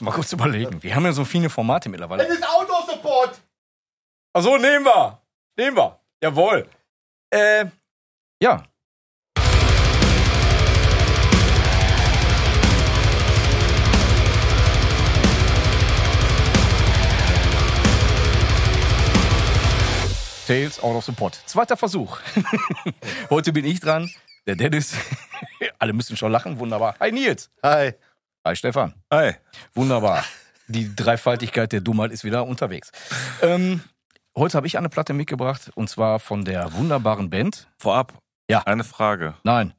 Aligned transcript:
musst 0.00 0.02
mal 0.02 0.12
kurz 0.12 0.32
überlegen. 0.32 0.82
Wir 0.82 0.94
haben 0.94 1.04
ja 1.04 1.12
so 1.12 1.24
viele 1.24 1.50
Formate 1.50 1.88
mittlerweile. 1.88 2.24
ist 2.24 2.42
Autosupport! 2.46 3.40
Achso, 4.32 4.56
nehmen 4.56 4.84
wir. 4.84 5.20
Nehmen 5.56 5.76
wir. 5.76 5.98
Jawohl. 6.22 6.66
Äh, 7.30 7.66
ja. 8.42 8.62
Tales 20.46 20.82
out 20.82 20.96
of 20.96 21.04
the 21.04 21.12
pot. 21.12 21.34
Zweiter 21.46 21.76
Versuch. 21.76 22.18
Heute 23.30 23.52
bin 23.52 23.64
ich 23.64 23.80
dran. 23.80 24.10
Der 24.46 24.56
Dennis. 24.56 24.94
Alle 25.78 25.92
müssen 25.92 26.16
schon 26.16 26.32
lachen. 26.32 26.58
Wunderbar. 26.58 26.96
Hi 26.98 27.12
Nils. 27.12 27.50
Hi. 27.62 27.92
Hi 28.46 28.56
Stefan. 28.56 28.94
Hi. 29.12 29.34
Wunderbar. 29.74 30.24
Die 30.68 30.94
Dreifaltigkeit 30.94 31.72
der 31.72 31.80
Dummheit 31.80 32.10
ist 32.12 32.24
wieder 32.24 32.46
unterwegs. 32.46 32.90
Ähm, 33.42 33.82
heute 34.36 34.56
habe 34.56 34.66
ich 34.66 34.78
eine 34.78 34.88
Platte 34.88 35.12
mitgebracht 35.12 35.70
und 35.74 35.90
zwar 35.90 36.20
von 36.20 36.44
der 36.44 36.72
wunderbaren 36.72 37.28
Band. 37.28 37.68
Vorab. 37.78 38.18
Ja. 38.50 38.60
Eine 38.62 38.84
Frage. 38.84 39.34
Nein, 39.44 39.74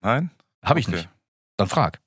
Nein? 0.00 0.30
habe 0.64 0.80
ich 0.80 0.88
Okay. 0.88 0.96
nicht. 0.96 1.08
Dann 1.56 1.68
frag. 1.68 2.00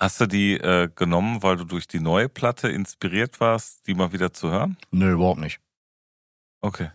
Hast 0.00 0.20
du 0.20 0.26
die 0.26 0.54
äh, 0.54 0.88
genommen, 0.94 1.42
weil 1.42 1.56
du 1.56 1.64
durch 1.64 1.86
die 1.86 2.00
neue 2.00 2.28
Platte 2.30 2.68
inspiriert 2.70 3.38
warst, 3.38 3.86
die 3.86 3.94
mal 3.94 4.12
wieder 4.12 4.32
zu 4.32 4.50
hören? 4.50 4.78
Nö, 4.90 5.12
überhaupt 5.12 5.40
nicht. 5.40 5.60
Okay. 6.62 6.90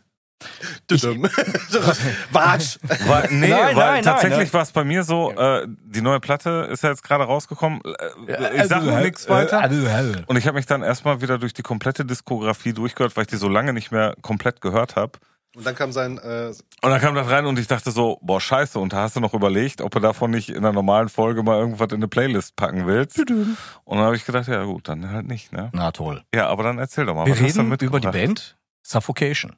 Watsch! 2.31 2.79
Weil, 3.07 3.27
nee, 3.31 3.47
Nein, 3.47 3.75
weil 3.75 3.93
nein, 3.93 4.03
tatsächlich 4.03 4.53
war 4.53 4.61
es 4.61 4.71
bei 4.71 4.83
mir 4.83 5.03
so, 5.03 5.31
äh, 5.31 5.65
die 5.67 6.01
neue 6.01 6.19
Platte 6.19 6.67
ist 6.71 6.83
ja 6.83 6.89
jetzt 6.89 7.03
gerade 7.03 7.23
rausgekommen. 7.23 7.81
Äh, 7.83 8.33
ich 8.55 8.63
sag 8.67 8.77
Also, 8.79 8.91
noch 8.91 8.99
nichts 8.99 9.29
weiter. 9.29 9.61
Also, 9.61 10.13
Und 10.27 10.37
ich 10.37 10.45
habe 10.47 10.57
mich 10.57 10.65
dann 10.65 10.83
erstmal 10.83 11.21
wieder 11.21 11.37
durch 11.37 11.53
die 11.53 11.63
komplette 11.63 12.05
Diskografie 12.05 12.73
durchgehört, 12.73 13.15
weil 13.15 13.23
ich 13.23 13.29
die 13.29 13.37
so 13.37 13.49
lange 13.49 13.73
nicht 13.73 13.91
mehr 13.91 14.15
komplett 14.21 14.61
gehört 14.61 14.95
habe. 14.95 15.13
Und 15.55 15.65
dann 15.65 15.73
kam 15.75 15.93
sein, 15.93 16.17
äh, 16.17 16.47
Und 16.81 16.89
dann 16.91 16.99
kam 16.99 17.15
das 17.15 17.29
rein 17.29 17.45
und 17.45 17.57
ich 17.57 17.67
dachte 17.67 17.91
so, 17.91 18.19
boah, 18.21 18.41
scheiße. 18.41 18.77
Und 18.77 18.91
da 18.91 18.97
hast 19.03 19.15
du 19.15 19.21
noch 19.21 19.33
überlegt, 19.33 19.81
ob 19.81 19.91
du 19.91 19.99
davon 20.01 20.31
nicht 20.31 20.49
in 20.49 20.57
einer 20.57 20.73
normalen 20.73 21.07
Folge 21.07 21.43
mal 21.43 21.57
irgendwas 21.57 21.87
in 21.91 21.95
eine 21.95 22.09
Playlist 22.09 22.57
packen 22.57 22.85
willst. 22.85 23.19
Und 23.19 23.57
dann 23.97 23.99
habe 23.99 24.17
ich 24.17 24.25
gedacht, 24.25 24.49
ja 24.49 24.63
gut, 24.65 24.89
dann 24.89 25.09
halt 25.09 25.27
nicht, 25.27 25.53
ne? 25.53 25.69
Na 25.73 25.91
toll. 25.91 26.23
Ja, 26.33 26.47
aber 26.49 26.63
dann 26.63 26.77
erzähl 26.77 27.05
doch 27.05 27.15
mal, 27.15 27.25
Wir 27.25 27.31
was 27.33 27.41
hast 27.41 27.55
du 27.55 27.61
reden 27.61 27.77
über 27.79 27.99
die? 28.01 28.07
Band 28.09 28.57
Suffocation. 28.83 29.55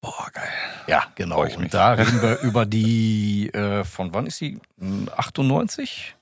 Boah, 0.00 0.28
geil. 0.32 0.48
Ja, 0.86 1.04
genau. 1.16 1.44
Und 1.44 1.74
da 1.74 1.92
reden 1.92 2.22
wir 2.22 2.40
über 2.40 2.66
die, 2.66 3.50
äh, 3.52 3.84
von 3.84 4.14
wann 4.14 4.26
ist? 4.26 4.40
Hm, 4.40 5.08
98? 5.16 6.14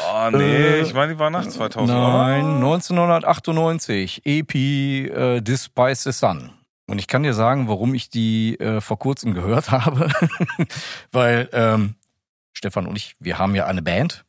Oh 0.00 0.30
nee, 0.32 0.56
Äh, 0.56 0.80
ich 0.82 0.92
meine, 0.92 1.14
die 1.14 1.18
war 1.18 1.30
nach 1.30 1.46
2000. 1.46 1.88
Nein, 1.98 2.56
1998. 2.56 4.22
EP 4.24 4.54
äh, 4.54 5.40
Despise 5.40 6.02
the 6.02 6.12
Sun. 6.12 6.50
Und 6.88 6.98
ich 6.98 7.06
kann 7.08 7.22
dir 7.22 7.34
sagen, 7.34 7.68
warum 7.68 7.94
ich 7.94 8.10
die 8.10 8.58
äh, 8.60 8.80
vor 8.80 8.98
kurzem 8.98 9.34
gehört 9.34 9.70
habe. 9.70 10.10
Weil 11.12 11.48
ähm, 11.52 11.94
Stefan 12.52 12.86
und 12.86 12.96
ich, 12.96 13.14
wir 13.20 13.38
haben 13.38 13.54
ja 13.54 13.66
eine 13.66 13.82
Band 13.82 14.24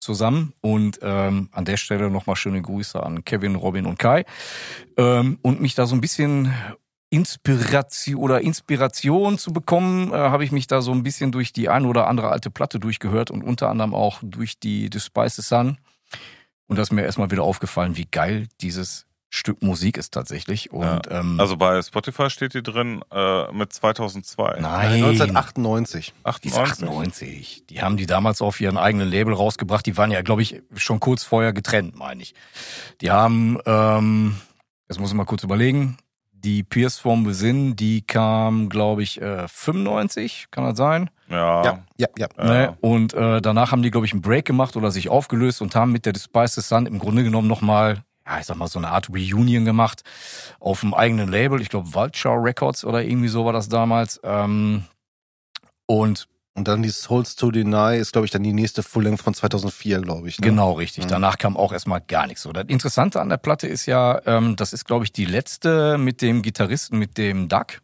zusammen. 0.00 0.52
Und 0.60 0.98
ähm, 1.02 1.48
an 1.52 1.64
der 1.64 1.76
Stelle 1.76 2.10
nochmal 2.10 2.36
schöne 2.36 2.60
Grüße 2.60 3.02
an 3.02 3.24
Kevin, 3.24 3.54
Robin 3.54 3.86
und 3.86 3.98
Kai. 3.98 4.24
Ähm, 4.96 5.38
und 5.42 5.60
mich 5.60 5.74
da 5.74 5.86
so 5.86 5.94
ein 5.94 6.00
bisschen 6.00 6.52
Inspiration 7.12 8.16
oder 8.16 8.40
Inspiration 8.40 9.36
zu 9.36 9.52
bekommen, 9.52 10.12
äh, 10.12 10.16
habe 10.16 10.44
ich 10.44 10.50
mich 10.50 10.66
da 10.66 10.80
so 10.80 10.92
ein 10.92 11.02
bisschen 11.02 11.30
durch 11.30 11.52
die 11.52 11.68
ein 11.68 11.84
oder 11.84 12.08
andere 12.08 12.30
alte 12.30 12.50
Platte 12.50 12.80
durchgehört 12.80 13.30
und 13.30 13.42
unter 13.42 13.68
anderem 13.68 13.94
auch 13.94 14.20
durch 14.22 14.58
die 14.58 14.88
the 14.90 14.98
Sun. 15.42 15.76
Und 16.68 16.76
da 16.76 16.82
ist 16.82 16.90
mir 16.90 17.02
erstmal 17.02 17.30
wieder 17.30 17.42
aufgefallen, 17.42 17.98
wie 17.98 18.06
geil 18.10 18.48
dieses 18.62 19.06
Stück 19.28 19.62
Musik 19.62 19.98
ist 19.98 20.14
tatsächlich. 20.14 20.72
Und 20.72 21.02
ähm, 21.10 21.38
Also 21.38 21.58
bei 21.58 21.82
Spotify 21.82 22.30
steht 22.30 22.54
die 22.54 22.62
drin 22.62 23.02
äh, 23.12 23.52
mit 23.52 23.74
2002. 23.74 24.60
nein, 24.60 25.04
1998. 25.04 26.14
die 26.42 26.48
ist 26.48 26.56
98. 26.56 26.88
98. 26.88 27.66
Die 27.66 27.82
haben 27.82 27.98
die 27.98 28.06
damals 28.06 28.40
auf 28.40 28.58
ihren 28.58 28.78
eigenen 28.78 29.08
Label 29.08 29.34
rausgebracht. 29.34 29.84
Die 29.84 29.98
waren 29.98 30.10
ja, 30.10 30.22
glaube 30.22 30.40
ich, 30.40 30.62
schon 30.76 30.98
kurz 30.98 31.24
vorher 31.24 31.52
getrennt, 31.52 31.94
meine 31.94 32.22
ich. 32.22 32.34
Die 33.02 33.10
haben, 33.10 33.58
ähm, 33.66 34.36
das 34.88 34.98
muss 34.98 35.10
ich 35.10 35.14
mal 35.16 35.26
kurz 35.26 35.42
überlegen, 35.42 35.98
die 36.44 36.62
Pierce 36.62 36.98
vom 36.98 37.24
Besinn, 37.24 37.76
die 37.76 38.02
kam, 38.02 38.68
glaube 38.68 39.02
ich, 39.02 39.20
äh, 39.20 39.46
95, 39.48 40.48
kann 40.50 40.64
das 40.64 40.76
sein? 40.76 41.10
Ja. 41.28 41.64
Ja, 41.64 41.84
ja, 41.96 42.08
ja. 42.18 42.28
Ne? 42.36 42.76
Und 42.80 43.14
äh, 43.14 43.40
danach 43.40 43.72
haben 43.72 43.82
die, 43.82 43.90
glaube 43.90 44.06
ich, 44.06 44.12
einen 44.12 44.22
Break 44.22 44.44
gemacht 44.44 44.76
oder 44.76 44.90
sich 44.90 45.08
aufgelöst 45.08 45.62
und 45.62 45.74
haben 45.74 45.92
mit 45.92 46.04
der 46.04 46.12
Despise 46.12 46.60
the 46.60 46.66
Sun 46.66 46.86
im 46.86 46.98
Grunde 46.98 47.24
genommen 47.24 47.48
nochmal, 47.48 48.02
ja, 48.26 48.38
ich 48.38 48.46
sag 48.46 48.56
mal, 48.56 48.68
so 48.68 48.78
eine 48.78 48.88
Art 48.88 49.08
Reunion 49.08 49.64
gemacht 49.64 50.02
auf 50.60 50.80
dem 50.80 50.94
eigenen 50.94 51.30
Label. 51.30 51.60
Ich 51.60 51.68
glaube, 51.68 51.94
Vulture 51.94 52.42
Records 52.42 52.84
oder 52.84 53.02
irgendwie 53.02 53.28
so 53.28 53.44
war 53.44 53.52
das 53.52 53.68
damals. 53.68 54.20
Ähm, 54.24 54.84
und 55.86 56.28
Und 56.54 56.68
dann 56.68 56.82
die 56.82 56.90
Souls 56.90 57.34
to 57.34 57.50
Deny 57.50 57.98
ist, 57.98 58.12
glaube 58.12 58.26
ich, 58.26 58.30
dann 58.30 58.42
die 58.42 58.52
nächste 58.52 58.82
Full-Length 58.82 59.22
von 59.22 59.32
2004, 59.32 60.02
glaube 60.02 60.28
ich. 60.28 60.38
Ne? 60.38 60.48
Genau, 60.48 60.72
richtig. 60.72 61.04
Mhm. 61.04 61.08
Danach 61.08 61.38
kam 61.38 61.56
auch 61.56 61.72
erstmal 61.72 62.02
gar 62.02 62.26
nichts. 62.26 62.42
So, 62.42 62.52
das 62.52 62.66
Interessante 62.68 63.20
an 63.20 63.30
der 63.30 63.38
Platte 63.38 63.66
ist 63.66 63.86
ja, 63.86 64.20
ähm, 64.26 64.56
das 64.56 64.74
ist, 64.74 64.84
glaube 64.84 65.04
ich, 65.04 65.12
die 65.12 65.24
letzte 65.24 65.96
mit 65.96 66.20
dem 66.20 66.42
Gitarristen, 66.42 66.98
mit 66.98 67.16
dem 67.16 67.48
Duck. 67.48 67.80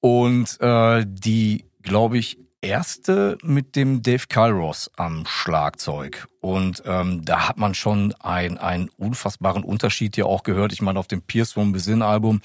Und 0.00 0.60
äh, 0.60 1.06
die, 1.08 1.64
glaube 1.82 2.18
ich, 2.18 2.38
erste 2.64 3.38
mit 3.42 3.76
dem 3.76 4.02
Dave 4.02 4.26
Kairos 4.28 4.90
am 4.96 5.24
Schlagzeug. 5.26 6.26
Und 6.40 6.82
ähm, 6.84 7.24
da 7.24 7.48
hat 7.48 7.58
man 7.58 7.74
schon 7.74 8.14
ein, 8.20 8.58
einen 8.58 8.90
unfassbaren 8.98 9.62
Unterschied 9.62 10.16
ja 10.16 10.24
auch 10.24 10.42
gehört. 10.42 10.72
Ich 10.72 10.82
meine, 10.82 10.98
auf 10.98 11.06
dem 11.06 11.22
Pierce 11.22 11.52
vom 11.52 11.72
Besinn 11.72 12.02
Album 12.02 12.42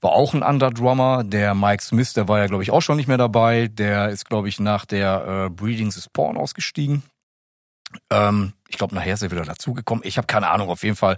war 0.00 0.12
auch 0.12 0.34
ein 0.34 0.42
Underdrummer. 0.42 1.24
Der 1.24 1.54
Mike 1.54 1.82
Smith, 1.82 2.12
der 2.12 2.28
war 2.28 2.38
ja, 2.38 2.46
glaube 2.46 2.62
ich, 2.62 2.70
auch 2.70 2.82
schon 2.82 2.96
nicht 2.96 3.08
mehr 3.08 3.18
dabei. 3.18 3.68
Der 3.68 4.10
ist, 4.10 4.28
glaube 4.28 4.48
ich, 4.48 4.60
nach 4.60 4.84
der 4.84 5.46
äh, 5.46 5.50
Breeding 5.50 5.90
the 5.90 6.00
Spawn 6.00 6.36
ausgestiegen. 6.36 7.02
Ähm, 8.10 8.52
glaube, 8.80 8.94
nachher 8.94 9.14
ist 9.14 9.22
er 9.22 9.30
wieder 9.30 9.44
dazugekommen. 9.44 10.04
Ich 10.04 10.16
habe 10.16 10.26
keine 10.26 10.48
Ahnung. 10.48 10.70
Auf 10.70 10.82
jeden 10.82 10.96
Fall 10.96 11.16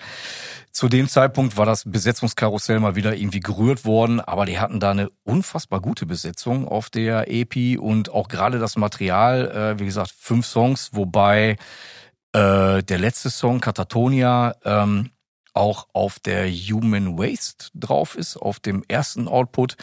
zu 0.72 0.88
dem 0.88 1.08
Zeitpunkt 1.08 1.56
war 1.56 1.64
das 1.64 1.84
Besetzungskarussell 1.84 2.80
mal 2.80 2.96
wieder 2.96 3.14
irgendwie 3.14 3.40
gerührt 3.40 3.84
worden, 3.84 4.20
aber 4.20 4.46
die 4.46 4.58
hatten 4.58 4.80
da 4.80 4.90
eine 4.90 5.10
unfassbar 5.22 5.80
gute 5.80 6.04
Besetzung 6.04 6.66
auf 6.66 6.90
der 6.90 7.30
EP 7.30 7.78
und 7.78 8.10
auch 8.10 8.28
gerade 8.28 8.58
das 8.58 8.76
Material, 8.76 9.50
äh, 9.76 9.78
wie 9.78 9.84
gesagt, 9.84 10.12
fünf 10.18 10.46
Songs, 10.46 10.90
wobei 10.92 11.56
äh, 12.32 12.82
der 12.82 12.98
letzte 12.98 13.30
Song, 13.30 13.60
Katatonia, 13.60 14.56
ähm, 14.64 15.10
auch 15.54 15.88
auf 15.92 16.18
der 16.18 16.50
Human 16.50 17.18
Waste 17.18 17.66
drauf 17.74 18.16
ist, 18.16 18.36
auf 18.36 18.58
dem 18.58 18.84
ersten 18.88 19.28
Output. 19.28 19.76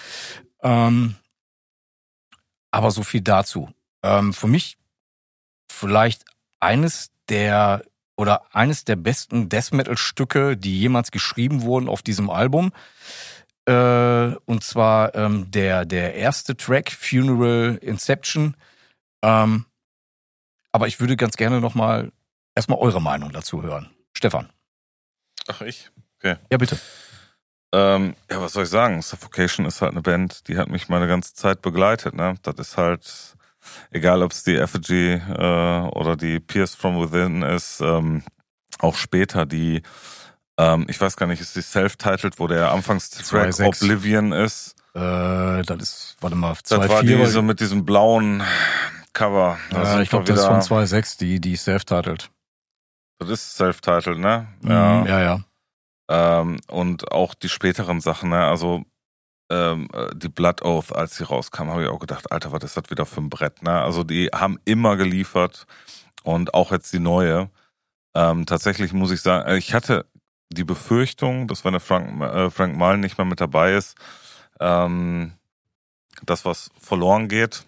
Ähm, 0.64 1.16
aber 2.72 2.92
so 2.92 3.04
viel 3.04 3.22
dazu. 3.22 3.70
Ähm, 4.04 4.34
für 4.34 4.48
mich 4.48 4.78
vielleicht 5.72 6.26
eines 6.60 7.12
der 7.30 7.84
oder 8.18 8.54
eines 8.54 8.84
der 8.84 8.96
besten 8.98 9.48
Death 9.48 9.72
Metal 9.72 9.98
Stücke, 9.98 10.58
die 10.58 10.80
jemals 10.80 11.12
geschrieben 11.12 11.62
wurden 11.62 11.88
auf 11.88 12.02
diesem 12.02 12.30
Album. 12.30 12.72
Äh, 13.66 14.36
und 14.46 14.64
zwar 14.64 15.16
ähm, 15.16 15.50
der 15.52 15.86
der 15.86 16.16
erste 16.16 16.58
Track 16.58 16.92
Funeral 16.92 17.78
Inception. 17.82 18.56
Ähm, 19.22 19.66
aber 20.72 20.88
ich 20.88 21.00
würde 21.00 21.16
ganz 21.18 21.38
gerne 21.38 21.62
noch 21.62 21.76
mal 21.76 22.12
erstmal 22.56 22.80
eure 22.80 23.02
Meinung 23.02 23.32
dazu 23.32 23.64
hören. 23.64 23.90
Stefan. 24.14 24.50
Ach, 25.48 25.62
ich? 25.62 25.90
Ja, 26.52 26.58
bitte. 26.58 26.78
Ähm, 27.72 28.16
ja, 28.30 28.42
was 28.42 28.54
soll 28.54 28.64
ich 28.64 28.70
sagen? 28.70 29.02
Suffocation 29.02 29.66
ist 29.66 29.82
halt 29.82 29.92
eine 29.92 30.02
Band, 30.02 30.48
die 30.48 30.58
hat 30.58 30.70
mich 30.70 30.90
meine 30.90 31.08
ganze 31.08 31.34
Zeit 31.34 31.62
begleitet. 31.62 32.16
Ne? 32.16 32.36
Das 32.42 32.56
ist 32.56 32.78
halt, 32.78 33.38
egal 33.92 34.24
ob 34.24 34.32
es 34.32 34.44
die 34.44 34.56
Effigy 34.56 35.14
äh, 35.14 35.82
oder 35.90 36.16
die 36.16 36.40
Pierce 36.40 36.76
from 36.76 37.00
Within 37.00 37.42
ist, 37.42 37.82
ähm, 37.82 38.24
auch 38.80 38.96
später 38.96 39.46
die, 39.46 39.82
ähm, 40.58 40.86
ich 40.90 41.00
weiß 41.00 41.16
gar 41.18 41.28
nicht, 41.28 41.42
ist 41.42 41.56
die 41.56 41.62
self-titled, 41.62 42.40
wo 42.40 42.48
der 42.48 42.72
Anfangstrack 42.72 43.50
2.6. 43.50 43.68
Oblivion 43.68 44.32
ist. 44.32 44.76
Äh, 44.96 45.62
das 45.64 45.78
ist, 45.82 46.18
warte 46.22 46.36
mal, 46.36 46.56
Das 46.68 46.78
war 46.78 47.02
2.4. 47.02 47.02
diese 47.26 47.42
mit 47.42 47.60
diesem 47.60 47.86
blauen 47.86 48.44
Cover. 49.14 49.58
Da 49.72 50.00
äh, 50.00 50.04
ich 50.04 50.10
glaube, 50.10 50.26
das 50.26 50.40
ist 50.40 50.46
von 50.46 50.62
2.6, 50.62 51.20
die, 51.20 51.40
die 51.40 51.56
self-titled. 51.56 52.30
Das 53.20 53.30
ist 53.30 53.56
self-titled, 53.58 54.18
ne? 54.18 54.48
Mhm, 54.62 54.72
ja, 54.72 55.22
ja. 55.22 55.40
Ähm, 56.10 56.60
und 56.68 57.12
auch 57.12 57.34
die 57.34 57.50
späteren 57.50 58.02
Sachen, 58.02 58.30
ne? 58.30 58.46
Also 58.48 58.84
ähm, 59.50 59.88
äh, 59.94 60.10
die 60.16 60.30
Blood 60.30 60.62
Oath, 60.64 60.94
als 60.94 61.18
sie 61.18 61.24
rauskam, 61.24 61.70
habe 61.70 61.84
ich 61.84 61.90
auch 61.90 62.00
gedacht, 62.00 62.32
Alter, 62.32 62.52
was 62.52 62.64
ist 62.64 62.78
das 62.78 62.90
wieder 62.90 63.06
für 63.06 63.22
ein 63.22 63.30
Brett, 63.30 63.64
ne? 63.64 63.82
Also 63.82 64.04
die 64.04 64.28
haben 64.28 64.60
immer 64.66 64.96
geliefert 64.96 65.66
und 66.24 66.54
auch 66.54 66.72
jetzt 66.72 66.94
die 66.94 67.00
neue. 67.00 67.50
Ähm, 68.16 68.46
tatsächlich 68.46 68.94
muss 68.94 69.12
ich 69.12 69.22
sagen, 69.22 69.48
äh, 69.48 69.58
ich 69.58 69.74
hatte 69.74 70.06
die 70.52 70.64
Befürchtung, 70.64 71.48
dass 71.48 71.64
wenn 71.66 71.74
der 71.74 71.80
Frank, 71.80 72.22
äh, 72.22 72.50
Frank 72.50 72.76
Malen 72.78 73.02
nicht 73.02 73.18
mehr 73.18 73.26
mit 73.26 73.42
dabei 73.42 73.74
ist, 73.74 73.96
ähm, 74.60 75.34
dass 76.24 76.46
was 76.46 76.72
verloren 76.80 77.28
geht. 77.28 77.66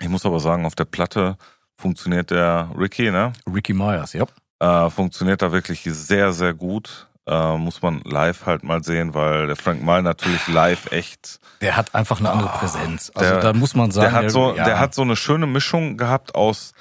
Ich 0.00 0.08
muss 0.08 0.26
aber 0.26 0.40
sagen, 0.40 0.66
auf 0.66 0.74
der 0.74 0.84
Platte 0.84 1.36
funktioniert 1.76 2.30
der 2.30 2.70
Ricky, 2.78 3.10
ne? 3.10 3.32
Ricky 3.52 3.72
Myers, 3.72 4.12
ja. 4.12 4.26
Äh, 4.60 4.90
funktioniert 4.90 5.42
da 5.42 5.52
wirklich 5.52 5.82
sehr, 5.82 6.32
sehr 6.32 6.54
gut. 6.54 7.08
Äh, 7.30 7.56
muss 7.58 7.80
man 7.80 8.00
live 8.04 8.44
halt 8.46 8.64
mal 8.64 8.82
sehen, 8.82 9.14
weil 9.14 9.46
der 9.46 9.54
Frank 9.56 9.82
Mal 9.84 10.02
natürlich 10.02 10.48
live 10.48 10.90
echt. 10.90 11.38
Der 11.60 11.76
hat 11.76 11.94
einfach 11.94 12.18
eine 12.18 12.28
andere 12.30 12.48
Präsenz. 12.58 13.12
Also 13.14 13.30
der- 13.34 13.40
da 13.40 13.52
muss 13.52 13.76
man 13.76 13.92
sagen, 13.92 14.12
Der 14.12 14.22
hat 14.24 14.30
so, 14.32 14.54
ja, 14.56 14.64
der 14.64 14.80
hat 14.80 14.94
so 14.96 15.02
eine 15.02 15.14
schöne 15.14 15.46
Mischung 15.46 15.96
gehabt 15.96 16.34
aus 16.34 16.72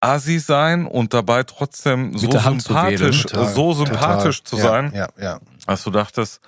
Asi 0.00 0.40
sein 0.40 0.84
und 0.86 1.14
dabei 1.14 1.44
trotzdem 1.44 2.18
so 2.18 2.26
der 2.26 2.40
zu 2.42 2.50
sympathisch. 2.58 3.22
Total, 3.22 3.48
so 3.54 3.72
sympathisch 3.72 4.42
zu 4.44 4.56
ja, 4.56 4.62
sein, 4.62 4.92
Ja, 4.94 5.08
ja. 5.18 5.38
dass 5.66 5.84
du 5.84 5.90
dachtest, 5.90 6.40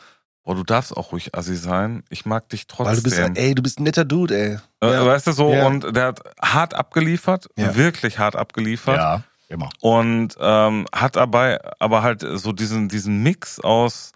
boah, 0.42 0.56
du 0.56 0.64
darfst 0.64 0.94
auch 0.96 1.12
ruhig 1.12 1.34
Asi 1.36 1.54
sein. 1.56 2.02
Ich 2.10 2.26
mag 2.26 2.48
dich 2.48 2.66
trotzdem. 2.66 2.86
Weil 2.86 2.96
du 2.96 3.02
bist, 3.04 3.18
ey, 3.38 3.54
du 3.54 3.62
bist 3.62 3.78
ein 3.78 3.84
netter 3.84 4.04
Dude, 4.04 4.36
ey. 4.36 4.58
Äh, 4.82 4.92
Ja. 4.92 5.06
Weißt 5.06 5.28
du 5.28 5.32
so, 5.32 5.52
Ja. 5.52 5.66
und 5.66 5.96
der 5.96 6.08
hat 6.08 6.20
hart 6.42 6.74
abgeliefert, 6.74 7.46
Ja. 7.56 7.76
wirklich 7.76 8.18
hart 8.18 8.34
abgeliefert. 8.36 8.96
ja, 8.96 9.22
immer. 9.48 9.70
Und 9.80 10.36
ähm, 10.40 10.86
hat 10.94 11.16
dabei 11.16 11.58
aber 11.78 12.02
halt 12.02 12.24
so 12.34 12.52
diesen, 12.52 12.88
diesen 12.88 13.22
Mix 13.22 13.60
aus 13.60 14.12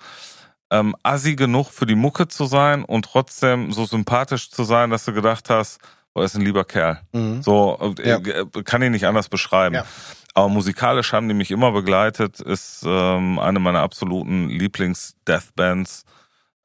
ähm, 0.71 0.95
assi 1.03 1.35
genug 1.37 1.69
für 1.71 1.87
die 1.87 1.95
Mucke 1.95 2.29
zu 2.29 2.45
sein 2.45 2.85
und 2.85 3.05
trotzdem 3.07 3.73
so 3.73 3.85
sympathisch 3.87 4.51
zu 4.51 4.65
sein, 4.65 4.91
dass 4.91 5.05
du 5.05 5.13
gedacht 5.13 5.49
hast, 5.51 5.79
boah, 6.15 6.25
ist 6.25 6.35
ein 6.35 6.43
lieber 6.43 6.65
Kerl. 6.65 7.01
Mhm. 7.13 7.43
So, 7.43 7.95
äh, 7.99 8.09
Ja. 8.09 8.17
äh, 8.19 8.45
kann 8.65 8.83
ich 8.83 8.91
nicht 8.91 9.07
anders 9.07 9.29
beschreiben. 9.29 9.77
Ja. 9.77 9.85
Aber 10.35 10.49
musikalisch 10.49 11.13
haben 11.13 11.27
die 11.29 11.35
mich 11.35 11.51
immer 11.51 11.73
begleitet, 11.73 12.41
ist 12.41 12.83
ähm, 12.87 13.39
eine 13.39 13.59
meiner 13.59 13.81
absoluten 13.81 14.49
Lieblings-Deathbands. 14.51 16.05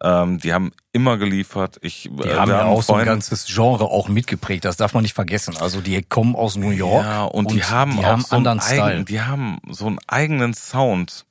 Ähm, 0.02 0.40
die 0.40 0.54
haben 0.54 0.72
immer 0.92 1.18
geliefert. 1.18 1.78
Ich, 1.82 2.10
Die 2.12 2.28
äh, 2.28 2.36
haben 2.36 2.52
ja 2.52 2.66
auch 2.66 2.84
so 2.84 2.94
ein 2.94 3.06
ganzes 3.06 3.46
Genre 3.46 3.86
auch 3.86 4.10
mitgeprägt. 4.10 4.66
Das 4.66 4.78
darf 4.78 4.94
man 4.94 5.04
nicht 5.04 5.14
vergessen. 5.14 5.56
Also 5.58 5.82
die 5.82 6.02
kommen 6.04 6.36
aus 6.36 6.56
New 6.56 6.72
York. 6.72 7.06
Ja, 7.06 7.24
und, 7.24 7.52
die 7.52 7.64
haben 7.64 7.94
die 7.94 8.00
auch 8.00 8.04
haben 8.04 8.22
so 8.22 8.36
einen 8.36 8.48
anderen 8.48 8.62
Style. 8.62 8.84
eigenen, 8.84 9.06
die 9.06 9.22
haben 9.22 9.60
so 9.70 9.88
einen 9.88 10.00
eigenen 10.08 10.54
Sound. 10.54 11.26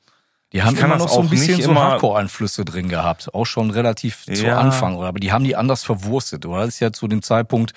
Die 0.53 0.63
haben 0.63 0.77
immer 0.77 0.97
noch 0.97 1.09
so 1.09 1.21
ein 1.21 1.31
bisschen 1.31 1.61
so 1.63 1.75
Hardcore-Einflüsse 1.75 2.65
drin 2.65 2.89
gehabt. 2.89 3.35
Auch 3.35 3.47
schon 3.47 3.71
relativ 3.71 4.25
zu 4.25 4.47
Ja. 4.47 4.59
Anfang. 4.59 5.03
Aber 5.03 5.19
die 5.19 5.33
haben 5.33 5.45
die 5.45 5.57
anders 5.57 5.83
verwurstet. 5.83 6.45
Oder 6.45 6.61
das 6.61 6.75
ist 6.75 6.81
ja 6.81 6.93
zu 6.93 7.09
dem 7.09 7.23
Zeitpunkt 7.23 7.73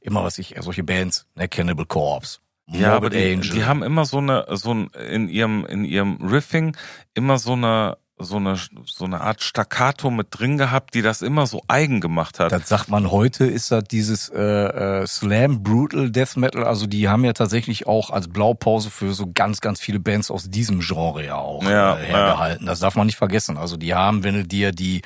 immer, 0.00 0.22
was 0.22 0.38
ich, 0.38 0.54
solche 0.60 0.84
Bands, 0.84 1.26
ne, 1.34 1.48
Cannibal 1.48 1.84
Corpse. 1.86 2.38
Ja, 2.68 2.94
aber 2.96 3.10
Morbid 3.10 3.12
die, 3.18 3.32
Angel. 3.32 3.50
die 3.50 3.64
haben 3.64 3.82
immer 3.82 4.04
so 4.04 4.18
eine, 4.18 4.46
so 4.52 4.72
ein, 4.72 4.88
in 5.10 5.28
ihrem, 5.28 5.64
in 5.66 5.84
ihrem 5.84 6.16
Riffing 6.24 6.76
immer 7.14 7.38
so 7.38 7.52
eine, 7.52 7.96
so 8.18 8.36
eine, 8.36 8.56
so 8.86 9.04
eine 9.04 9.20
Art 9.20 9.42
Staccato 9.42 10.10
mit 10.10 10.28
drin 10.30 10.56
gehabt, 10.56 10.94
die 10.94 11.02
das 11.02 11.20
immer 11.20 11.46
so 11.46 11.62
eigen 11.68 12.00
gemacht 12.00 12.38
hat. 12.38 12.50
Das 12.50 12.68
sagt 12.68 12.88
man 12.88 13.10
heute, 13.10 13.44
ist 13.44 13.70
das 13.70 13.84
dieses 13.84 14.30
äh, 14.30 15.02
äh, 15.02 15.06
Slam 15.06 15.62
Brutal 15.62 16.10
Death 16.10 16.36
Metal. 16.36 16.64
Also 16.64 16.86
die 16.86 17.08
haben 17.08 17.24
ja 17.24 17.34
tatsächlich 17.34 17.86
auch 17.86 18.10
als 18.10 18.28
Blaupause 18.28 18.90
für 18.90 19.12
so 19.12 19.30
ganz, 19.32 19.60
ganz 19.60 19.80
viele 19.80 20.00
Bands 20.00 20.30
aus 20.30 20.48
diesem 20.48 20.80
Genre 20.80 21.26
ja 21.26 21.36
auch 21.36 21.62
Ja, 21.64 21.98
äh, 21.98 22.06
hergehalten. 22.06 22.66
Das 22.66 22.80
darf 22.80 22.96
man 22.96 23.06
nicht 23.06 23.18
vergessen. 23.18 23.58
Also 23.58 23.76
die 23.76 23.94
haben, 23.94 24.24
wenn 24.24 24.34
du 24.34 24.44
dir 24.44 24.72
die 24.72 25.02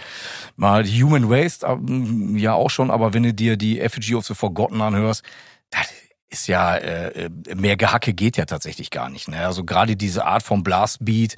mal 0.56 0.84
Human 0.84 1.28
Waste 1.28 1.66
ähm, 1.66 2.36
ja 2.36 2.52
auch 2.52 2.70
schon, 2.70 2.92
aber 2.92 3.12
wenn 3.12 3.24
du 3.24 3.34
dir 3.34 3.56
die 3.56 3.80
Effigy 3.80 4.14
of 4.14 4.26
the 4.26 4.34
Forgotten 4.34 4.80
anhörst, 4.80 5.24
das 5.70 5.88
ist 6.28 6.46
ja 6.46 6.76
äh, 6.76 7.26
äh, 7.26 7.54
mehr 7.56 7.76
Gehacke 7.76 8.14
geht 8.14 8.36
ja 8.36 8.44
tatsächlich 8.44 8.90
gar 8.90 9.10
nicht. 9.10 9.28
Ne? 9.28 9.44
Also 9.44 9.64
gerade 9.64 9.96
diese 9.96 10.24
Art 10.24 10.44
von 10.44 10.62
Blastbeat, 10.62 11.36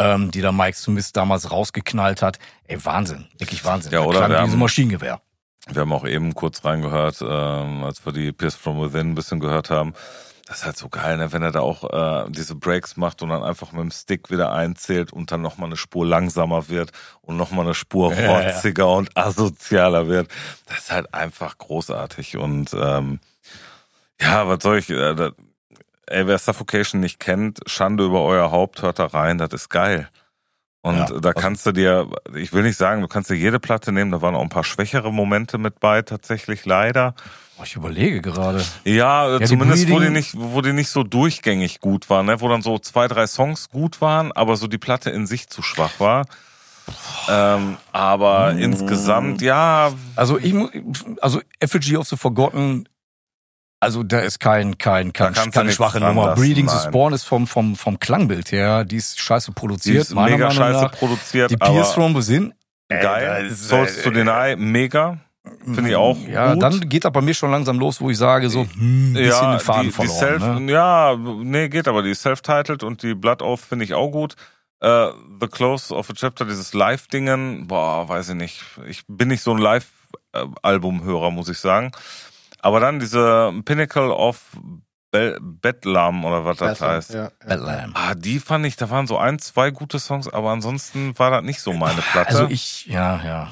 ähm, 0.00 0.30
die 0.32 0.40
da 0.40 0.50
Mike 0.50 0.76
Smith 0.76 1.12
damals 1.12 1.50
rausgeknallt 1.52 2.22
hat, 2.22 2.38
ey 2.66 2.84
Wahnsinn, 2.84 3.28
wirklich 3.38 3.64
Wahnsinn. 3.64 3.92
Ja, 3.92 4.00
Das 4.00 4.08
oder? 4.08 4.24
ein 4.24 4.32
haben- 4.34 4.58
Maschinengewehr. 4.58 5.20
Wir 5.68 5.82
haben 5.82 5.92
auch 5.92 6.06
eben 6.06 6.34
kurz 6.34 6.64
reingehört, 6.64 7.20
ähm, 7.22 7.84
als 7.84 8.04
wir 8.04 8.12
die 8.12 8.32
Pierce 8.32 8.56
from 8.56 8.80
Within 8.82 9.10
ein 9.10 9.14
bisschen 9.14 9.38
gehört 9.38 9.70
haben. 9.70 9.92
Das 10.48 10.60
ist 10.60 10.64
halt 10.66 10.76
so 10.76 10.88
geil, 10.88 11.16
ne? 11.18 11.32
wenn 11.32 11.42
er 11.44 11.52
da 11.52 11.60
auch 11.60 11.84
äh, 12.24 12.28
diese 12.30 12.56
Breaks 12.56 12.96
macht 12.96 13.22
und 13.22 13.28
dann 13.28 13.44
einfach 13.44 13.70
mit 13.70 13.82
dem 13.82 13.92
Stick 13.92 14.30
wieder 14.30 14.50
einzählt 14.50 15.12
und 15.12 15.30
dann 15.30 15.42
nochmal 15.42 15.68
eine 15.68 15.76
Spur 15.76 16.04
langsamer 16.04 16.68
wird 16.68 16.90
und 17.20 17.36
nochmal 17.36 17.66
eine 17.66 17.74
Spur 17.74 18.12
Ja, 18.14 18.20
ja. 18.20 18.48
rotziger 18.50 18.88
und 18.90 19.16
asozialer 19.16 20.08
wird. 20.08 20.28
Das 20.66 20.78
ist 20.78 20.90
halt 20.90 21.14
einfach 21.14 21.56
großartig. 21.56 22.36
Und 22.36 22.72
ähm, 22.74 23.20
ja, 24.20 24.48
was 24.48 24.60
soll 24.64 24.78
ich, 24.78 24.90
äh, 24.90 25.14
da, 25.14 25.30
ey, 26.10 26.26
wer 26.26 26.38
Suffocation 26.38 27.00
nicht 27.00 27.18
kennt, 27.18 27.60
Schande 27.66 28.04
über 28.04 28.22
euer 28.22 28.50
Haupt, 28.50 28.82
hört 28.82 28.98
da 28.98 29.06
rein, 29.06 29.38
das 29.38 29.50
ist 29.52 29.68
geil. 29.70 30.08
Und 30.82 30.96
Ja, 30.96 31.06
da 31.20 31.32
kannst 31.32 31.66
du 31.66 31.72
dir, 31.72 32.08
ich 32.34 32.52
will 32.52 32.62
nicht 32.62 32.76
sagen, 32.78 33.02
du 33.02 33.08
kannst 33.08 33.28
dir 33.30 33.34
jede 33.34 33.60
Platte 33.60 33.92
nehmen, 33.92 34.10
da 34.10 34.22
waren 34.22 34.34
auch 34.34 34.42
ein 34.42 34.48
paar 34.48 34.64
schwächere 34.64 35.12
Momente 35.12 35.58
mit 35.58 35.78
bei, 35.78 36.02
tatsächlich 36.02 36.64
leider. 36.64 37.14
Oh, 37.58 37.62
Ich 37.64 37.76
überlege 37.76 38.22
gerade. 38.22 38.64
Ja, 38.84 39.38
die 39.38 39.44
zumindest 39.44 39.90
wo 39.90 40.00
die 40.00 40.08
nicht, 40.08 40.34
wo 40.34 40.62
die 40.62 40.72
nicht 40.72 40.88
so 40.88 41.02
durchgängig 41.02 41.80
gut 41.80 42.08
waren, 42.08 42.26
ne? 42.26 42.40
wo 42.40 42.48
dann 42.48 42.62
so 42.62 42.78
zwei, 42.78 43.08
drei 43.08 43.26
Songs 43.26 43.68
gut 43.68 44.00
waren, 44.00 44.32
aber 44.32 44.56
so 44.56 44.66
die 44.66 44.78
Platte 44.78 45.10
in 45.10 45.26
sich 45.26 45.48
zu 45.50 45.60
schwach 45.60 46.00
war. 46.00 46.24
Ähm, 47.28 47.76
aber 47.92 48.52
insgesamt, 48.52 49.42
ja, 49.42 49.92
Also 50.16 50.38
ich 50.38 50.54
also 51.20 51.40
Effigy 51.60 51.96
of 51.96 52.08
the 52.08 52.16
Forgotten, 52.16 52.88
also 53.80 54.02
da 54.02 54.20
ist 54.20 54.38
kein 54.40 54.76
kein 54.78 55.12
kein 55.12 55.32
keine 55.50 55.72
schwache 55.72 56.00
Nummer. 56.00 56.34
Breeding 56.34 56.68
the. 56.68 56.76
Spawn 56.86 57.12
ist 57.14 57.24
vom 57.24 57.46
vom 57.46 57.76
vom 57.76 57.98
Klangbild 57.98 58.52
her, 58.52 58.84
die 58.84 58.96
ist 58.96 59.18
scheiße 59.20 59.50
die 59.50 59.54
produziert, 59.54 60.02
ist 60.02 60.14
meiner 60.14 60.32
mega 60.36 60.48
Meinung 60.48 60.62
scheiße 60.62 60.84
nach. 60.84 60.92
produziert, 60.92 61.50
Die 61.50 61.56
Pierce 61.56 61.86
aber 61.92 61.94
from 61.94 62.14
Within, 62.14 62.54
äh, 62.88 63.02
geil. 63.02 63.50
Souls 63.50 63.96
äh, 63.98 64.02
to 64.02 64.10
Deny, 64.10 64.56
mega. 64.56 65.18
Finde 65.64 65.88
ich 65.90 65.96
auch 65.96 66.18
Ja, 66.28 66.52
gut. 66.52 66.62
dann 66.62 66.80
geht 66.88 67.04
das 67.06 67.12
bei 67.12 67.22
mir 67.22 67.32
schon 67.32 67.50
langsam 67.50 67.78
los, 67.78 67.98
wo 68.00 68.10
ich 68.10 68.18
sage 68.18 68.50
so, 68.50 68.66
hm, 68.66 69.14
bisschen 69.14 69.30
ja, 69.30 69.52
den 69.52 69.60
Faden 69.60 69.82
die, 69.84 69.88
die 69.88 69.92
verloren. 69.94 70.18
Self, 70.18 70.42
ne? 70.60 70.72
ja, 70.72 71.16
nee, 71.16 71.68
geht 71.70 71.88
aber. 71.88 72.02
Die 72.02 72.10
ist 72.10 72.20
self-titled 72.22 72.82
und 72.82 73.02
die 73.02 73.14
Blood 73.14 73.40
Oath 73.40 73.60
finde 73.60 73.86
ich 73.86 73.94
auch 73.94 74.10
gut. 74.10 74.36
Äh, 74.80 75.06
The 75.40 75.46
Close 75.48 75.94
of 75.94 76.10
a 76.10 76.12
Chapter, 76.12 76.44
dieses 76.44 76.74
Live-Dingen, 76.74 77.66
boah, 77.68 78.06
weiß 78.08 78.28
ich 78.30 78.34
nicht. 78.34 78.62
Ich 78.86 79.02
bin 79.08 79.28
nicht 79.28 79.42
so 79.42 79.52
ein 79.52 79.58
Live-Album-Hörer, 79.58 81.30
muss 81.30 81.48
ich 81.48 81.58
sagen. 81.58 81.90
Aber 82.62 82.80
dann 82.80 83.00
diese 83.00 83.52
Pinnacle 83.64 84.10
of 84.10 84.40
Be 85.10 85.38
Bedlam 85.40 86.24
oder 86.24 86.44
was 86.44 86.58
das 86.58 86.80
heißt. 86.80 87.14
Ja, 87.14 87.24
ja. 87.24 87.30
Badlam. 87.46 87.92
Ah, 87.94 88.14
die 88.14 88.38
fand 88.38 88.64
ich, 88.66 88.76
da 88.76 88.90
waren 88.90 89.06
so 89.08 89.18
ein, 89.18 89.38
zwei 89.40 89.70
gute 89.70 89.98
Songs, 89.98 90.28
aber 90.28 90.50
ansonsten 90.50 91.18
war 91.18 91.30
das 91.30 91.42
nicht 91.42 91.60
so 91.60 91.72
meine 91.72 92.00
Platte. 92.00 92.30
Also 92.30 92.46
ich, 92.48 92.86
ja, 92.86 93.20
ja. 93.24 93.48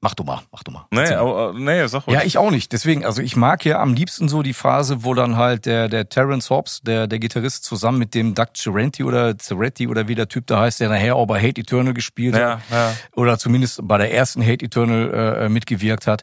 Mach 0.00 0.14
du 0.14 0.22
mal, 0.22 0.42
mach 0.52 0.62
du 0.62 0.70
mal. 0.70 0.86
nee, 0.92 1.12
aber, 1.12 1.54
äh, 1.56 1.58
nee, 1.58 1.86
sag 1.88 2.06
ruhig. 2.06 2.16
Ja, 2.16 2.24
ich 2.24 2.38
auch 2.38 2.52
nicht. 2.52 2.72
Deswegen, 2.72 3.04
also 3.04 3.20
ich 3.20 3.34
mag 3.34 3.64
ja 3.64 3.80
am 3.80 3.94
liebsten 3.94 4.28
so 4.28 4.42
die 4.42 4.52
Phase, 4.52 5.02
wo 5.02 5.12
dann 5.12 5.36
halt 5.36 5.66
der, 5.66 5.88
der 5.88 6.08
Terence 6.08 6.50
Hobbs, 6.50 6.82
der, 6.82 7.08
der 7.08 7.18
Gitarrist, 7.18 7.64
zusammen 7.64 7.98
mit 7.98 8.14
dem 8.14 8.34
Doug 8.34 8.50
Cerenti 8.54 9.02
oder 9.02 9.36
Ceretti 9.36 9.88
oder 9.88 10.06
wie 10.06 10.14
der 10.14 10.28
Typ 10.28 10.46
da 10.46 10.60
heißt, 10.60 10.78
der 10.78 10.88
nachher 10.88 11.16
auch 11.16 11.26
bei 11.26 11.40
Hate 11.40 11.60
Eternal 11.62 11.94
gespielt 11.94 12.34
hat. 12.34 12.40
ja, 12.40 12.60
ja. 12.70 12.94
Oder 13.16 13.38
zumindest 13.38 13.80
bei 13.82 13.98
der 13.98 14.14
ersten 14.14 14.40
Hate 14.40 14.64
Eternal 14.64 15.12
äh, 15.40 15.48
mitgewirkt 15.48 16.06
hat. 16.06 16.22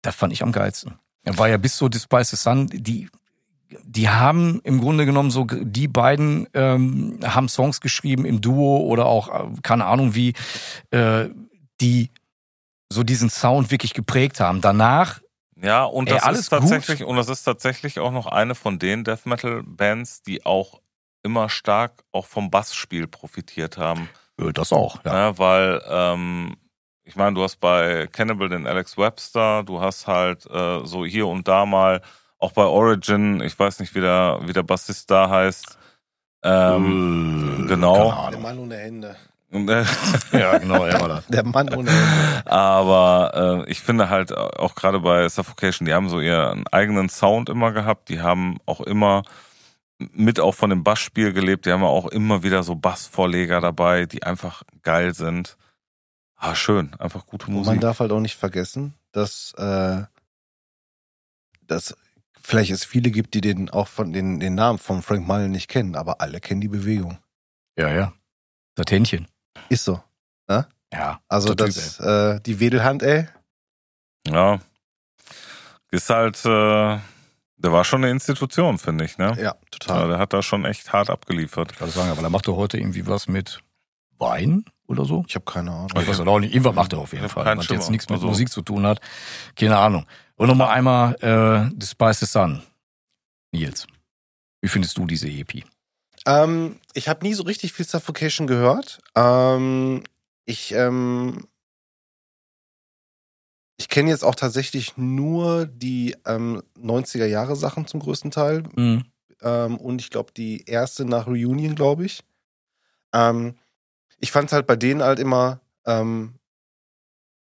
Das 0.00 0.14
fand 0.14 0.32
ich 0.32 0.42
am 0.42 0.52
geilsten. 0.52 0.94
War 1.24 1.48
ja 1.48 1.56
bis 1.56 1.76
so 1.78 1.88
Despise 1.88 2.30
the 2.30 2.36
Sun, 2.36 2.66
die, 2.66 3.08
die 3.82 4.08
haben 4.08 4.60
im 4.64 4.80
Grunde 4.80 5.06
genommen 5.06 5.30
so, 5.30 5.44
die 5.44 5.88
beiden 5.88 6.46
ähm, 6.54 7.18
haben 7.24 7.48
Songs 7.48 7.80
geschrieben 7.80 8.24
im 8.24 8.40
Duo 8.40 8.78
oder 8.78 9.06
auch, 9.06 9.28
äh, 9.28 9.60
keine 9.62 9.86
Ahnung 9.86 10.14
wie, 10.14 10.34
äh, 10.90 11.28
die 11.80 12.10
so 12.90 13.02
diesen 13.02 13.30
Sound 13.30 13.70
wirklich 13.70 13.94
geprägt 13.94 14.40
haben. 14.40 14.60
Danach 14.60 15.20
Ja, 15.60 15.84
und 15.84 16.08
Ey, 16.08 16.14
das 16.14 16.22
alles 16.24 16.40
ist 16.40 16.48
tatsächlich, 16.50 17.04
und 17.04 17.16
das 17.16 17.28
ist 17.28 17.44
tatsächlich 17.44 17.98
auch 17.98 18.12
noch 18.12 18.26
eine 18.26 18.54
von 18.54 18.78
den 18.78 19.04
Death 19.04 19.26
Metal 19.26 19.62
Bands, 19.64 20.22
die 20.22 20.44
auch 20.44 20.80
immer 21.22 21.48
stark 21.48 22.04
auch 22.12 22.26
vom 22.26 22.50
Bassspiel 22.50 23.06
profitiert 23.06 23.78
haben. 23.78 24.08
Das 24.36 24.72
auch, 24.72 25.04
ja. 25.04 25.14
Ja. 25.14 25.38
weil, 25.38 25.82
ähm, 25.88 26.56
ich 27.04 27.16
meine, 27.16 27.34
du 27.34 27.42
hast 27.42 27.56
bei 27.60 28.08
Cannibal 28.12 28.48
den 28.48 28.66
Alex 28.66 28.96
Webster, 28.96 29.62
du 29.62 29.80
hast 29.80 30.06
halt 30.06 30.46
äh, 30.46 30.84
so 30.84 31.04
hier 31.04 31.26
und 31.26 31.46
da 31.48 31.66
mal, 31.66 32.00
auch 32.38 32.52
bei 32.52 32.64
Origin, 32.64 33.40
ich 33.40 33.58
weiß 33.58 33.80
nicht, 33.80 33.94
wie 33.94 34.00
der, 34.00 34.40
wie 34.44 34.52
der 34.52 34.62
Bassist 34.62 35.10
da 35.10 35.28
heißt. 35.30 35.78
Ähm, 36.42 37.64
Äh, 37.64 37.68
genau. 37.68 38.28
Der. 38.30 38.38
Mann 38.40 38.58
ohne 38.58 38.76
Hände. 38.76 39.16
äh, 39.52 39.84
Ja, 40.38 40.58
genau, 40.58 40.84
er 40.84 41.00
war 41.00 41.08
das. 41.08 41.26
Der 41.28 41.44
Mann 41.44 41.72
ohne 41.74 41.90
Hände. 41.90 42.46
Aber 42.50 43.64
äh, 43.66 43.70
ich 43.70 43.80
finde 43.80 44.10
halt 44.10 44.36
auch 44.36 44.74
gerade 44.74 45.00
bei 45.00 45.28
Suffocation, 45.28 45.86
die 45.86 45.94
haben 45.94 46.08
so 46.08 46.20
ihren 46.20 46.66
eigenen 46.68 47.08
Sound 47.08 47.48
immer 47.48 47.72
gehabt. 47.72 48.08
Die 48.10 48.20
haben 48.20 48.58
auch 48.66 48.80
immer 48.82 49.22
mit 49.98 50.40
auch 50.40 50.54
von 50.54 50.70
dem 50.70 50.84
Bassspiel 50.84 51.32
gelebt. 51.32 51.66
Die 51.66 51.72
haben 51.72 51.84
auch 51.84 52.08
immer 52.08 52.42
wieder 52.42 52.62
so 52.62 52.74
Bassvorleger 52.74 53.60
dabei, 53.60 54.06
die 54.06 54.22
einfach 54.22 54.62
geil 54.82 55.14
sind. 55.14 55.56
Ah, 56.46 56.54
schön. 56.54 56.92
Einfach 57.00 57.24
gute 57.26 57.46
Und 57.46 57.54
man 57.54 57.64
Musik. 57.64 57.80
darf 57.80 58.00
halt 58.00 58.12
auch 58.12 58.20
nicht 58.20 58.36
vergessen, 58.36 58.94
dass, 59.12 59.52
äh, 59.56 60.02
dass 61.62 61.96
vielleicht 62.42 62.70
es 62.70 62.84
viele 62.84 63.10
gibt, 63.10 63.32
die 63.34 63.40
den 63.40 63.70
auch 63.70 63.88
von 63.88 64.12
den, 64.12 64.40
den 64.40 64.54
Namen 64.54 64.78
von 64.78 65.00
Frank 65.02 65.26
Mullen 65.26 65.52
nicht 65.52 65.68
kennen, 65.68 65.96
aber 65.96 66.20
alle 66.20 66.40
kennen 66.40 66.60
die 66.60 66.68
Bewegung. 66.68 67.18
Ja, 67.78 67.88
ja. 67.88 68.12
Das 68.74 68.84
Händchen. 68.90 69.26
Ist 69.70 69.84
so. 69.84 70.02
Ja. 70.92 71.20
Also 71.28 71.54
der 71.54 71.66
Typ, 71.66 71.74
das, 71.74 71.98
äh, 71.98 72.40
die 72.42 72.60
Wedelhand, 72.60 73.02
ey. 73.02 73.26
Ja. 74.28 74.60
Ist 75.90 76.08
halt, 76.10 76.36
äh, 76.44 76.98
Der 77.56 77.72
war 77.72 77.84
schon 77.84 78.02
eine 78.04 78.12
Institution, 78.12 78.78
finde 78.78 79.04
ich, 79.04 79.16
ne? 79.18 79.32
Ja, 79.36 79.42
Ja, 79.42 79.54
total. 79.72 80.08
der 80.08 80.18
hat 80.18 80.32
da 80.34 80.42
schon 80.42 80.64
echt 80.66 80.92
hart 80.92 81.08
abgeliefert. 81.10 81.72
Ich 81.72 81.78
kann 81.78 81.90
sagen, 81.90 82.10
aber 82.10 82.22
da 82.22 82.28
macht 82.28 82.46
er 82.46 82.54
heute 82.54 82.76
irgendwie 82.78 83.06
was 83.08 83.26
mit 83.26 83.60
Wein 84.18 84.64
oder 84.86 85.04
so. 85.04 85.24
Ich 85.28 85.34
habe 85.34 85.44
keine 85.44 85.70
Ahnung. 85.72 85.88
Ich 85.98 86.06
weiß 86.08 86.20
auch 86.20 86.38
nicht. 86.38 86.52
Irgendwas 86.52 86.74
macht 86.74 86.92
er 86.92 86.98
auf 86.98 87.12
jeden 87.12 87.28
Fall. 87.28 87.56
Was 87.56 87.68
jetzt 87.68 87.90
nichts 87.90 88.08
mit 88.08 88.16
Also- 88.16 88.26
Musik 88.28 88.50
zu 88.50 88.62
tun 88.62 88.86
hat. 88.86 89.00
Keine 89.56 89.76
Ahnung. 89.78 90.06
Und 90.36 90.48
nochmal 90.48 90.68
einmal 90.70 91.14
äh, 91.20 91.70
The 91.80 91.86
Spice 91.86 92.20
the 92.20 92.26
Sun. 92.26 92.62
Nils, 93.52 93.86
wie 94.60 94.68
findest 94.68 94.98
du 94.98 95.06
diese 95.06 95.28
EP? 95.28 95.62
Ähm, 96.26 96.80
ich 96.92 97.08
habe 97.08 97.24
nie 97.24 97.34
so 97.34 97.44
richtig 97.44 97.72
viel 97.72 97.86
Suffocation 97.86 98.46
gehört. 98.46 99.00
Ähm, 99.14 100.02
ich 100.44 100.72
ähm, 100.72 101.46
ich 103.76 103.88
kenne 103.88 104.10
jetzt 104.10 104.24
auch 104.24 104.34
tatsächlich 104.34 104.96
nur 104.96 105.66
die 105.66 106.16
ähm, 106.26 106.62
90er 106.78 107.26
Jahre 107.26 107.56
Sachen 107.56 107.86
zum 107.86 108.00
größten 108.00 108.30
Teil. 108.30 108.62
Mhm. 108.74 109.04
Ähm, 109.42 109.76
und 109.78 110.00
ich 110.00 110.10
glaube, 110.10 110.32
die 110.32 110.64
erste 110.64 111.04
nach 111.04 111.26
Reunion, 111.26 111.74
glaube 111.74 112.04
ich. 112.06 112.22
Ähm, 113.12 113.54
ich 114.24 114.32
fand 114.32 114.46
es 114.48 114.54
halt 114.54 114.66
bei 114.66 114.74
denen 114.76 115.02
halt 115.02 115.18
immer, 115.18 115.60
ähm, 115.86 116.34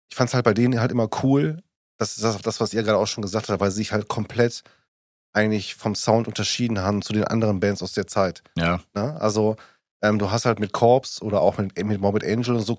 ich 0.09 0.17
fand 0.17 0.27
es 0.27 0.33
halt 0.33 0.43
bei 0.43 0.53
denen 0.53 0.81
halt 0.81 0.91
immer 0.91 1.07
cool. 1.23 1.63
Das 1.97 2.17
ist 2.17 2.23
das, 2.25 2.37
das, 2.41 2.59
was 2.59 2.73
ihr 2.73 2.83
gerade 2.83 2.97
auch 2.97 3.07
schon 3.07 3.21
gesagt 3.21 3.47
habt, 3.47 3.61
weil 3.61 3.71
sie 3.71 3.77
sich 3.77 3.93
halt 3.93 4.09
komplett 4.09 4.63
eigentlich 5.31 5.75
vom 5.75 5.95
Sound 5.95 6.27
unterschieden 6.27 6.79
haben 6.79 7.01
zu 7.01 7.13
den 7.13 7.23
anderen 7.23 7.61
Bands 7.61 7.81
aus 7.81 7.93
der 7.93 8.05
Zeit. 8.05 8.43
Ja. 8.57 8.81
Ne? 8.93 9.15
Also 9.21 9.55
ähm, 10.01 10.19
du 10.19 10.29
hast 10.29 10.45
halt 10.45 10.59
mit 10.59 10.73
Corpse 10.73 11.23
oder 11.23 11.39
auch 11.41 11.57
mit, 11.57 11.81
mit 11.85 12.01
Morbid 12.01 12.25
Angel 12.25 12.55
und 12.55 12.61
so 12.63 12.75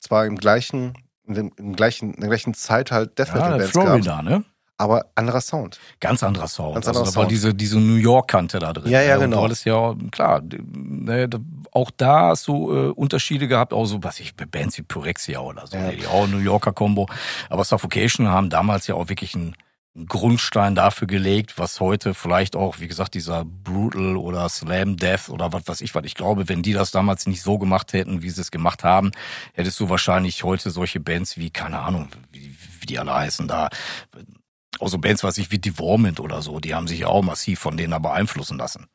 zwar 0.00 0.26
im 0.26 0.36
gleichen, 0.36 0.94
in, 1.22 1.34
dem, 1.34 1.52
im 1.56 1.76
gleichen, 1.76 2.14
in 2.14 2.20
der 2.20 2.28
gleichen 2.30 2.54
Zeit 2.54 2.90
halt 2.90 3.18
Death 3.20 3.28
Metal 3.34 3.52
Ja, 3.52 3.56
Bands 3.58 3.72
gehabt, 3.72 3.88
Florida, 3.88 4.22
ne? 4.22 4.44
aber 4.76 5.06
anderer 5.14 5.40
Sound. 5.40 5.78
Ganz 6.00 6.22
anderer 6.22 6.48
Sound. 6.48 6.74
Ganz 6.74 6.88
also 6.88 7.00
anderer 7.00 7.12
da 7.12 7.16
war 7.16 7.22
Sound. 7.24 7.30
diese, 7.32 7.54
diese 7.54 7.78
New 7.78 7.96
York-Kante 7.96 8.58
da 8.58 8.72
drin. 8.72 8.90
Ja, 8.90 9.00
ja, 9.02 9.14
Und 9.16 9.22
genau. 9.22 9.38
Du 9.38 9.44
hattest 9.44 9.64
ja, 9.64 9.94
klar, 10.10 10.42
ne, 10.42 11.28
da- 11.28 11.38
auch 11.72 11.90
da 11.90 12.32
du 12.46 12.72
äh, 12.72 12.88
Unterschiede 12.90 13.48
gehabt, 13.48 13.72
auch 13.72 13.86
so, 13.86 14.02
was 14.02 14.20
ich, 14.20 14.34
Bands 14.36 14.78
wie 14.78 14.82
Pyrexia 14.82 15.40
oder 15.40 15.66
so, 15.66 15.76
Ja. 15.76 15.90
die 15.90 16.06
auch 16.06 16.26
New 16.26 16.38
Yorker 16.38 16.72
Combo. 16.72 17.08
Aber 17.50 17.64
Suffocation 17.64 18.28
haben 18.28 18.50
damals 18.50 18.86
ja 18.86 18.94
auch 18.94 19.08
wirklich 19.08 19.34
einen, 19.34 19.54
einen 19.96 20.06
Grundstein 20.06 20.74
dafür 20.74 21.06
gelegt, 21.06 21.58
was 21.58 21.80
heute 21.80 22.14
vielleicht 22.14 22.54
auch, 22.56 22.78
wie 22.80 22.88
gesagt, 22.88 23.14
dieser 23.14 23.44
Brutal 23.44 24.16
oder 24.16 24.48
Slam 24.48 24.96
Death 24.96 25.28
oder 25.28 25.52
was 25.52 25.66
weiß 25.66 25.80
ich 25.80 25.94
was. 25.94 26.04
Ich 26.04 26.14
glaube, 26.14 26.48
wenn 26.48 26.62
die 26.62 26.72
das 26.72 26.90
damals 26.90 27.26
nicht 27.26 27.42
so 27.42 27.58
gemacht 27.58 27.92
hätten, 27.92 28.22
wie 28.22 28.30
sie 28.30 28.40
es 28.40 28.50
gemacht 28.50 28.84
haben, 28.84 29.10
hättest 29.54 29.80
du 29.80 29.88
wahrscheinlich 29.88 30.44
heute 30.44 30.70
solche 30.70 31.00
Bands 31.00 31.36
wie, 31.36 31.50
keine 31.50 31.80
Ahnung, 31.80 32.08
wie, 32.32 32.54
wie 32.80 32.86
die 32.86 32.98
alle 32.98 33.14
heißen 33.14 33.48
da, 33.48 33.68
auch 34.78 34.88
so 34.88 34.98
Bands, 34.98 35.24
was 35.24 35.38
ich 35.38 35.50
wie 35.50 35.58
Devorment 35.58 36.20
oder 36.20 36.42
so, 36.42 36.60
die 36.60 36.74
haben 36.74 36.86
sich 36.86 37.00
ja 37.00 37.08
auch 37.08 37.22
massiv 37.22 37.58
von 37.58 37.76
denen 37.76 37.90
da 37.90 37.98
beeinflussen 37.98 38.58
lassen. 38.58 38.86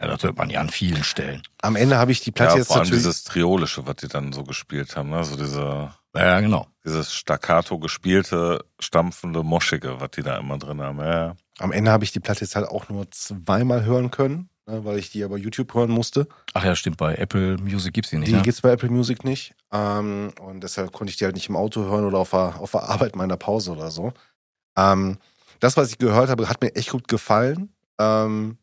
Ja, 0.00 0.08
das 0.08 0.22
hört 0.24 0.36
man 0.36 0.50
ja 0.50 0.60
an 0.60 0.70
vielen 0.70 1.04
Stellen. 1.04 1.42
Am 1.62 1.76
Ende 1.76 1.96
habe 1.98 2.10
ich 2.12 2.20
die 2.20 2.32
Platte 2.32 2.52
Ja, 2.52 2.58
jetzt 2.58 2.66
vor 2.68 2.76
allem 2.76 2.84
natürlich. 2.84 3.04
dieses 3.04 3.24
Triolische, 3.24 3.86
was 3.86 3.96
die 3.96 4.08
dann 4.08 4.32
so 4.32 4.42
gespielt 4.44 4.96
haben, 4.96 5.10
ne? 5.10 5.22
So 5.24 5.36
diese, 5.36 5.92
Ja, 6.16 6.40
genau. 6.40 6.66
dieses 6.84 7.12
staccato 7.14 7.78
gespielte, 7.78 8.64
stampfende, 8.80 9.42
moschige, 9.44 10.00
was 10.00 10.10
die 10.10 10.22
da 10.22 10.38
immer 10.38 10.58
drin 10.58 10.80
haben. 10.82 10.98
Ja, 10.98 11.26
ja. 11.26 11.36
Am 11.58 11.70
Ende 11.70 11.92
habe 11.92 12.02
ich 12.04 12.10
die 12.12 12.18
Platte 12.20 12.40
jetzt 12.40 12.56
halt 12.56 12.66
auch 12.68 12.88
nur 12.88 13.08
zweimal 13.12 13.84
hören 13.84 14.10
können, 14.10 14.48
ne, 14.66 14.84
weil 14.84 14.98
ich 14.98 15.10
die 15.10 15.22
aber 15.22 15.36
YouTube 15.38 15.72
hören 15.74 15.90
musste. 15.92 16.26
Ach 16.54 16.64
ja, 16.64 16.74
stimmt, 16.74 16.96
bei 16.96 17.14
Apple 17.14 17.58
Music 17.58 17.94
gibt's 17.94 18.10
die 18.10 18.18
nicht, 18.18 18.28
Die 18.28 18.34
ne? 18.36 18.42
gibt's 18.42 18.60
bei 18.62 18.70
Apple 18.72 18.90
Music 18.90 19.22
nicht. 19.24 19.54
Ähm, 19.72 20.32
und 20.40 20.60
deshalb 20.64 20.90
konnte 20.92 21.12
ich 21.12 21.16
die 21.18 21.24
halt 21.24 21.36
nicht 21.36 21.48
im 21.48 21.54
Auto 21.56 21.82
hören 21.84 22.04
oder 22.04 22.18
auf 22.18 22.30
der, 22.30 22.60
auf 22.60 22.72
der 22.72 22.82
Arbeit 22.82 23.14
meiner 23.14 23.36
Pause 23.36 23.70
oder 23.70 23.92
so. 23.92 24.12
Ähm, 24.76 25.18
das, 25.60 25.76
was 25.76 25.90
ich 25.90 25.98
gehört 25.98 26.30
habe, 26.30 26.48
hat 26.48 26.60
mir 26.62 26.74
echt 26.74 26.90
gut 26.90 27.06
gefallen. 27.06 27.72
Ähm, 28.00 28.58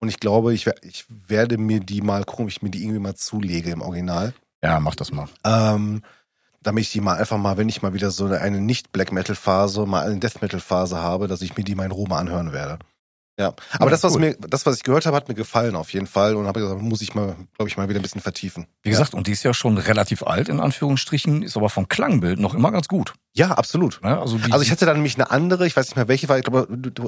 und 0.00 0.08
ich 0.08 0.18
glaube, 0.18 0.54
ich, 0.54 0.66
ich 0.82 1.04
werde 1.28 1.58
mir 1.58 1.80
die 1.80 2.00
mal 2.00 2.24
gucken, 2.24 2.46
ob 2.46 2.50
ich 2.50 2.62
mir 2.62 2.70
die 2.70 2.82
irgendwie 2.82 3.00
mal 3.00 3.14
zulege 3.14 3.70
im 3.70 3.82
Original. 3.82 4.34
Ja, 4.62 4.80
mach 4.80 4.94
das 4.94 5.12
mal. 5.12 5.28
Ähm, 5.44 6.02
damit 6.62 6.84
ich 6.84 6.92
die 6.92 7.00
mal 7.00 7.16
einfach 7.16 7.38
mal, 7.38 7.56
wenn 7.56 7.68
ich 7.68 7.82
mal 7.82 7.94
wieder 7.94 8.10
so 8.10 8.26
eine 8.26 8.60
Nicht-Black-Metal-Phase, 8.60 9.86
mal 9.86 10.06
eine 10.06 10.18
Death-Metal-Phase 10.18 10.98
habe, 10.98 11.28
dass 11.28 11.42
ich 11.42 11.56
mir 11.56 11.64
die 11.64 11.74
mal 11.74 11.84
in 11.84 11.90
Ruhe 11.92 12.14
anhören 12.14 12.52
werde. 12.52 12.78
Ja, 13.40 13.54
aber 13.72 13.86
Ja, 13.86 13.90
das, 13.90 14.02
was 14.02 14.14
cool. 14.14 14.20
mir, 14.20 14.36
das, 14.48 14.66
was 14.66 14.76
ich 14.76 14.82
gehört 14.82 15.06
habe, 15.06 15.16
hat 15.16 15.28
mir 15.28 15.34
gefallen 15.34 15.74
auf 15.74 15.92
jeden 15.92 16.06
Fall 16.06 16.36
und 16.36 16.46
habe 16.46 16.60
gesagt, 16.60 16.82
muss 16.82 17.00
ich 17.00 17.14
mal, 17.14 17.34
glaube 17.56 17.68
ich, 17.68 17.76
mal 17.78 17.88
wieder 17.88 17.98
ein 17.98 18.02
bisschen 18.02 18.20
vertiefen. 18.20 18.66
Wie 18.82 18.90
gesagt, 18.90 19.14
und 19.14 19.26
die 19.26 19.32
ist 19.32 19.42
ja 19.42 19.54
schon 19.54 19.78
relativ 19.78 20.22
alt, 20.22 20.48
in 20.50 20.60
Anführungsstrichen, 20.60 21.42
ist 21.42 21.56
aber 21.56 21.70
vom 21.70 21.88
Klangbild 21.88 22.38
noch 22.38 22.54
immer 22.54 22.70
ganz 22.70 22.86
gut. 22.88 23.14
Ja, 23.32 23.52
absolut. 23.52 24.00
Ne? 24.02 24.18
Also, 24.18 24.38
die, 24.38 24.50
Also 24.52 24.64
ich 24.64 24.70
hatte 24.72 24.86
dann 24.86 24.96
nämlich 24.96 25.14
eine 25.14 25.30
andere, 25.30 25.64
ich 25.66 25.76
weiß 25.76 25.86
nicht 25.86 25.96
mehr 25.96 26.08
welche 26.08 26.28
war, 26.28 26.36
ich 26.38 26.44
glaube, 26.44 26.66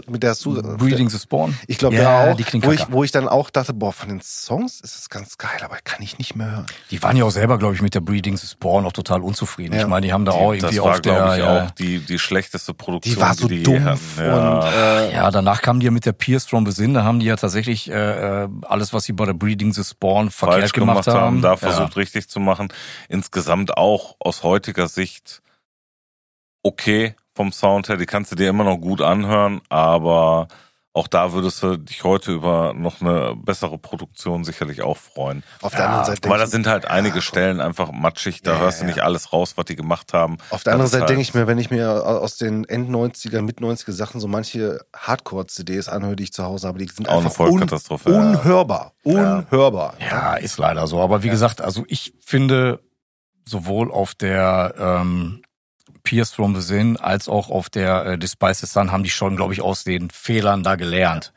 mit 0.08 0.22
der 0.22 0.30
hast 0.30 0.44
du, 0.44 0.54
Breeding 0.76 1.10
the 1.10 1.18
Spawn. 1.18 1.56
ich 1.66 1.78
glaube, 1.78 1.96
Ja, 1.96 2.30
auch, 2.30 2.36
die 2.36 2.44
klingt 2.44 2.64
wo 2.64 2.70
ich, 2.70 2.86
wo 2.92 3.02
ich 3.02 3.10
dann 3.10 3.26
auch 3.28 3.50
dachte, 3.50 3.74
boah, 3.74 3.92
von 3.92 4.08
den 4.08 4.20
Songs 4.22 4.80
ist 4.80 4.96
es 4.96 5.08
ganz 5.10 5.36
geil, 5.36 5.50
aber 5.64 5.76
kann 5.82 6.00
ich 6.00 6.18
nicht 6.18 6.36
mehr 6.36 6.50
hören. 6.52 6.66
Die 6.92 7.02
waren 7.02 7.16
ja 7.16 7.24
auch 7.24 7.30
selber, 7.30 7.58
glaube 7.58 7.74
ich, 7.74 7.82
mit 7.82 7.94
der 7.94 8.00
Breeding 8.00 8.36
the 8.36 8.46
Spawn 8.46 8.86
auch 8.86 8.92
total 8.92 9.20
unzufrieden. 9.20 9.74
Ja. 9.74 9.80
Ich 9.80 9.86
meine, 9.88 10.06
die 10.06 10.12
haben 10.12 10.24
da 10.24 10.30
auch 10.32 10.52
Die, 10.52 10.58
irgendwie 10.58 10.76
das 10.76 10.84
war, 10.84 10.92
auf 10.92 11.00
der. 11.00 11.14
glaube 11.16 11.32
ich, 11.32 11.38
ja, 11.38 11.64
auch 11.66 11.70
die, 11.72 11.98
die 11.98 12.18
schlechteste 12.20 12.72
Produktion, 12.72 13.14
Die 13.16 13.20
war 13.20 13.34
so 13.34 13.48
die, 13.48 13.64
dumpf. 13.64 14.18
Ja. 14.18 14.60
und 14.60 14.72
äh, 14.72 15.12
Ja, 15.14 15.30
danach 15.32 15.60
kamen 15.60 15.80
die 15.80 15.86
ja 15.86 15.90
mit 15.92 16.06
der 16.06 16.12
Pierce 16.22 16.46
from 16.46 16.64
Within, 16.68 16.94
da 16.94 17.02
haben 17.02 17.18
die 17.18 17.26
ja 17.26 17.34
tatsächlich 17.34 17.90
äh, 17.90 18.44
äh, 18.44 18.48
alles, 18.62 18.92
was 18.92 19.02
sie 19.02 19.12
bei 19.12 19.24
der 19.24 19.32
Breeding 19.32 19.72
the 19.72 19.82
Spawn 19.82 20.30
verkehrt 20.30 20.60
falsch 20.60 20.72
gemacht, 20.72 21.04
gemacht 21.06 21.20
haben, 21.20 21.42
da 21.42 21.50
ja. 21.50 21.56
versucht 21.56 21.96
richtig 21.96 22.28
zu 22.28 22.38
machen. 22.38 22.72
Insgesamt 23.08 23.76
auch 23.76 24.14
aus 24.20 24.44
heutiger 24.44 24.86
Sicht 24.86 25.42
okay 26.62 27.16
vom 27.34 27.50
Sound 27.50 27.88
her, 27.88 27.96
die 27.96 28.06
kannst 28.06 28.30
du 28.30 28.36
dir 28.36 28.50
immer 28.50 28.62
noch 28.62 28.76
gut 28.76 29.00
anhören, 29.00 29.62
aber 29.68 30.46
auch 30.94 31.06
da 31.08 31.32
würdest 31.32 31.62
du 31.62 31.78
dich 31.78 32.04
heute 32.04 32.32
über 32.32 32.74
noch 32.74 33.00
eine 33.00 33.34
bessere 33.36 33.78
Produktion 33.78 34.44
sicherlich 34.44 34.82
auch 34.82 34.98
freuen. 34.98 35.42
auf 35.62 35.72
der 35.72 35.80
Ja, 35.80 35.86
anderen 35.86 36.04
Seite 36.04 36.28
Weil 36.28 36.38
da 36.38 36.46
sind 36.46 36.66
halt 36.66 36.84
einige 36.86 37.14
komm. 37.14 37.22
Stellen 37.22 37.60
einfach 37.62 37.90
matschig, 37.92 38.42
da 38.42 38.52
Ja, 38.54 38.58
hörst 38.60 38.80
du 38.80 38.84
ja. 38.84 38.88
nicht 38.90 39.00
alles 39.02 39.32
raus, 39.32 39.54
was 39.56 39.64
die 39.64 39.76
gemacht 39.76 40.12
haben. 40.12 40.36
Auf 40.50 40.64
der 40.64 40.74
anderen 40.74 40.90
Seite 40.90 41.02
halt- 41.02 41.08
denke 41.10 41.22
ich 41.22 41.32
mir, 41.32 41.46
wenn 41.46 41.56
ich 41.58 41.70
mir 41.70 41.90
aus 42.06 42.36
den 42.36 42.64
End 42.66 42.90
90er, 42.90 43.40
Mit 43.40 43.60
90er 43.60 43.92
Sachen 43.92 44.20
so 44.20 44.28
manche 44.28 44.80
Hardcore-CDs 44.94 45.88
anhöre, 45.88 46.14
die 46.16 46.24
ich 46.24 46.32
zu 46.34 46.44
Hause 46.44 46.68
habe, 46.68 46.78
die 46.78 46.86
sind 46.86 47.08
Auch 47.08 47.18
eine 47.18 47.26
einfach 47.26 47.40
un 47.40 47.50
Vollkatastrophe. 47.52 48.10
ja. 48.12 48.18
unhörbar. 48.20 48.92
Unhörbar. 49.02 49.94
Ja, 49.98 50.34
ist 50.34 50.58
leider 50.58 50.86
so. 50.86 51.00
Aber 51.00 51.22
wie 51.22 51.30
gesagt, 51.30 51.60
also 51.62 51.84
ich 51.88 52.12
finde 52.20 52.80
sowohl 53.46 53.90
auf 53.90 54.14
der 54.14 54.74
ähm, 54.78 55.42
Pierce 56.04 56.32
from 56.32 56.56
Within 56.56 56.96
als 56.96 57.28
auch 57.28 57.50
auf 57.50 57.70
der 57.70 58.04
äh, 58.06 58.18
the 58.20 58.26
Sun 58.66 58.90
haben 58.92 59.04
die 59.04 59.10
schon, 59.10 59.36
glaube 59.36 59.52
ich, 59.54 59.60
aus 59.62 59.84
den 59.84 60.10
Fehlern 60.10 60.62
da 60.62 60.76
gelernt. 60.76 61.32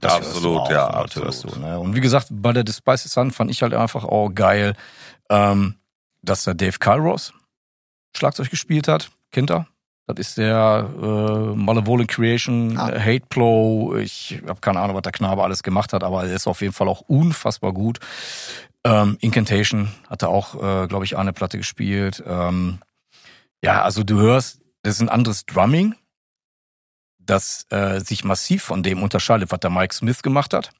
Das 0.00 0.12
Ja, 0.12 0.18
hörst 0.18 0.32
du 0.32 0.36
absolut, 0.36 0.60
auch, 0.60 0.70
ja, 0.70 0.86
absolut. 0.88 1.26
hörst 1.26 1.44
Du, 1.44 1.58
ne? 1.58 1.78
Und 1.78 1.94
wie 1.96 2.00
gesagt, 2.00 2.28
bei 2.30 2.52
der 2.52 2.64
the 2.66 2.72
Sun 2.96 3.30
fand 3.30 3.50
ich 3.50 3.62
halt 3.62 3.74
einfach 3.74 4.04
auch 4.04 4.30
geil, 4.30 4.74
ähm, 5.30 5.76
dass 6.22 6.44
der 6.44 6.54
Dave 6.54 6.78
Kairos 6.78 7.32
Schlagzeug 8.16 8.50
gespielt 8.50 8.88
hat. 8.88 9.10
Kennt 9.32 9.50
er? 9.50 9.66
Das 10.06 10.16
ist 10.18 10.36
der 10.38 10.88
äh, 11.02 11.56
Malevolent 11.56 12.08
Creation, 12.10 12.76
Ah. 12.78 12.90
äh, 12.90 13.00
Hate 13.00 13.26
Blow. 13.30 13.96
Ich 13.96 14.42
habe 14.46 14.60
keine 14.60 14.80
Ahnung, 14.80 14.94
was 14.96 15.02
der 15.02 15.12
Knabe 15.12 15.42
alles 15.42 15.62
gemacht 15.62 15.92
hat, 15.94 16.04
aber 16.04 16.24
er 16.24 16.34
ist 16.34 16.46
auf 16.46 16.60
jeden 16.60 16.74
Fall 16.74 16.88
auch 16.88 17.00
unfassbar 17.02 17.72
gut. 17.72 17.98
Ähm, 18.84 19.16
Incantation 19.20 19.90
hat 20.10 20.20
er 20.22 20.28
auch, 20.28 20.54
äh, 20.56 20.86
glaube 20.88 21.06
ich, 21.06 21.16
eine 21.16 21.32
Platte 21.32 21.56
gespielt. 21.56 22.22
Ähm, 22.26 22.80
ja, 23.64 23.82
also 23.82 24.02
du 24.04 24.18
hörst, 24.18 24.60
das 24.82 24.96
ist 24.96 25.00
ein 25.00 25.08
anderes 25.08 25.46
Drumming, 25.46 25.94
das 27.18 27.66
äh, 27.70 28.00
sich 28.00 28.24
massiv 28.24 28.62
von 28.64 28.82
dem 28.82 29.02
unterscheidet, 29.02 29.50
was 29.50 29.60
der 29.60 29.70
Mike 29.70 29.94
Smith 29.94 30.22
gemacht 30.22 30.52
hat. 30.52 30.70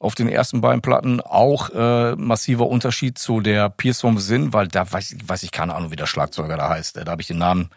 Auf 0.00 0.14
den 0.16 0.28
ersten 0.28 0.60
beiden 0.60 0.82
Platten 0.82 1.20
auch 1.20 1.70
äh, 1.70 2.16
massiver 2.16 2.66
Unterschied 2.66 3.16
zu 3.16 3.40
der 3.40 3.72
vom 4.00 4.18
Sinn, 4.18 4.52
weil 4.52 4.66
da 4.66 4.90
weiß, 4.90 5.12
ich- 5.12 5.28
weiß 5.28 5.44
ich 5.44 5.52
keine 5.52 5.74
Ahnung, 5.74 5.92
wie 5.92 5.96
der 5.96 6.06
Schlagzeuger 6.06 6.56
da 6.56 6.68
heißt. 6.68 6.96
Da 6.96 7.06
habe 7.10 7.22
ich 7.22 7.28
den 7.28 7.38
Namen 7.38 7.70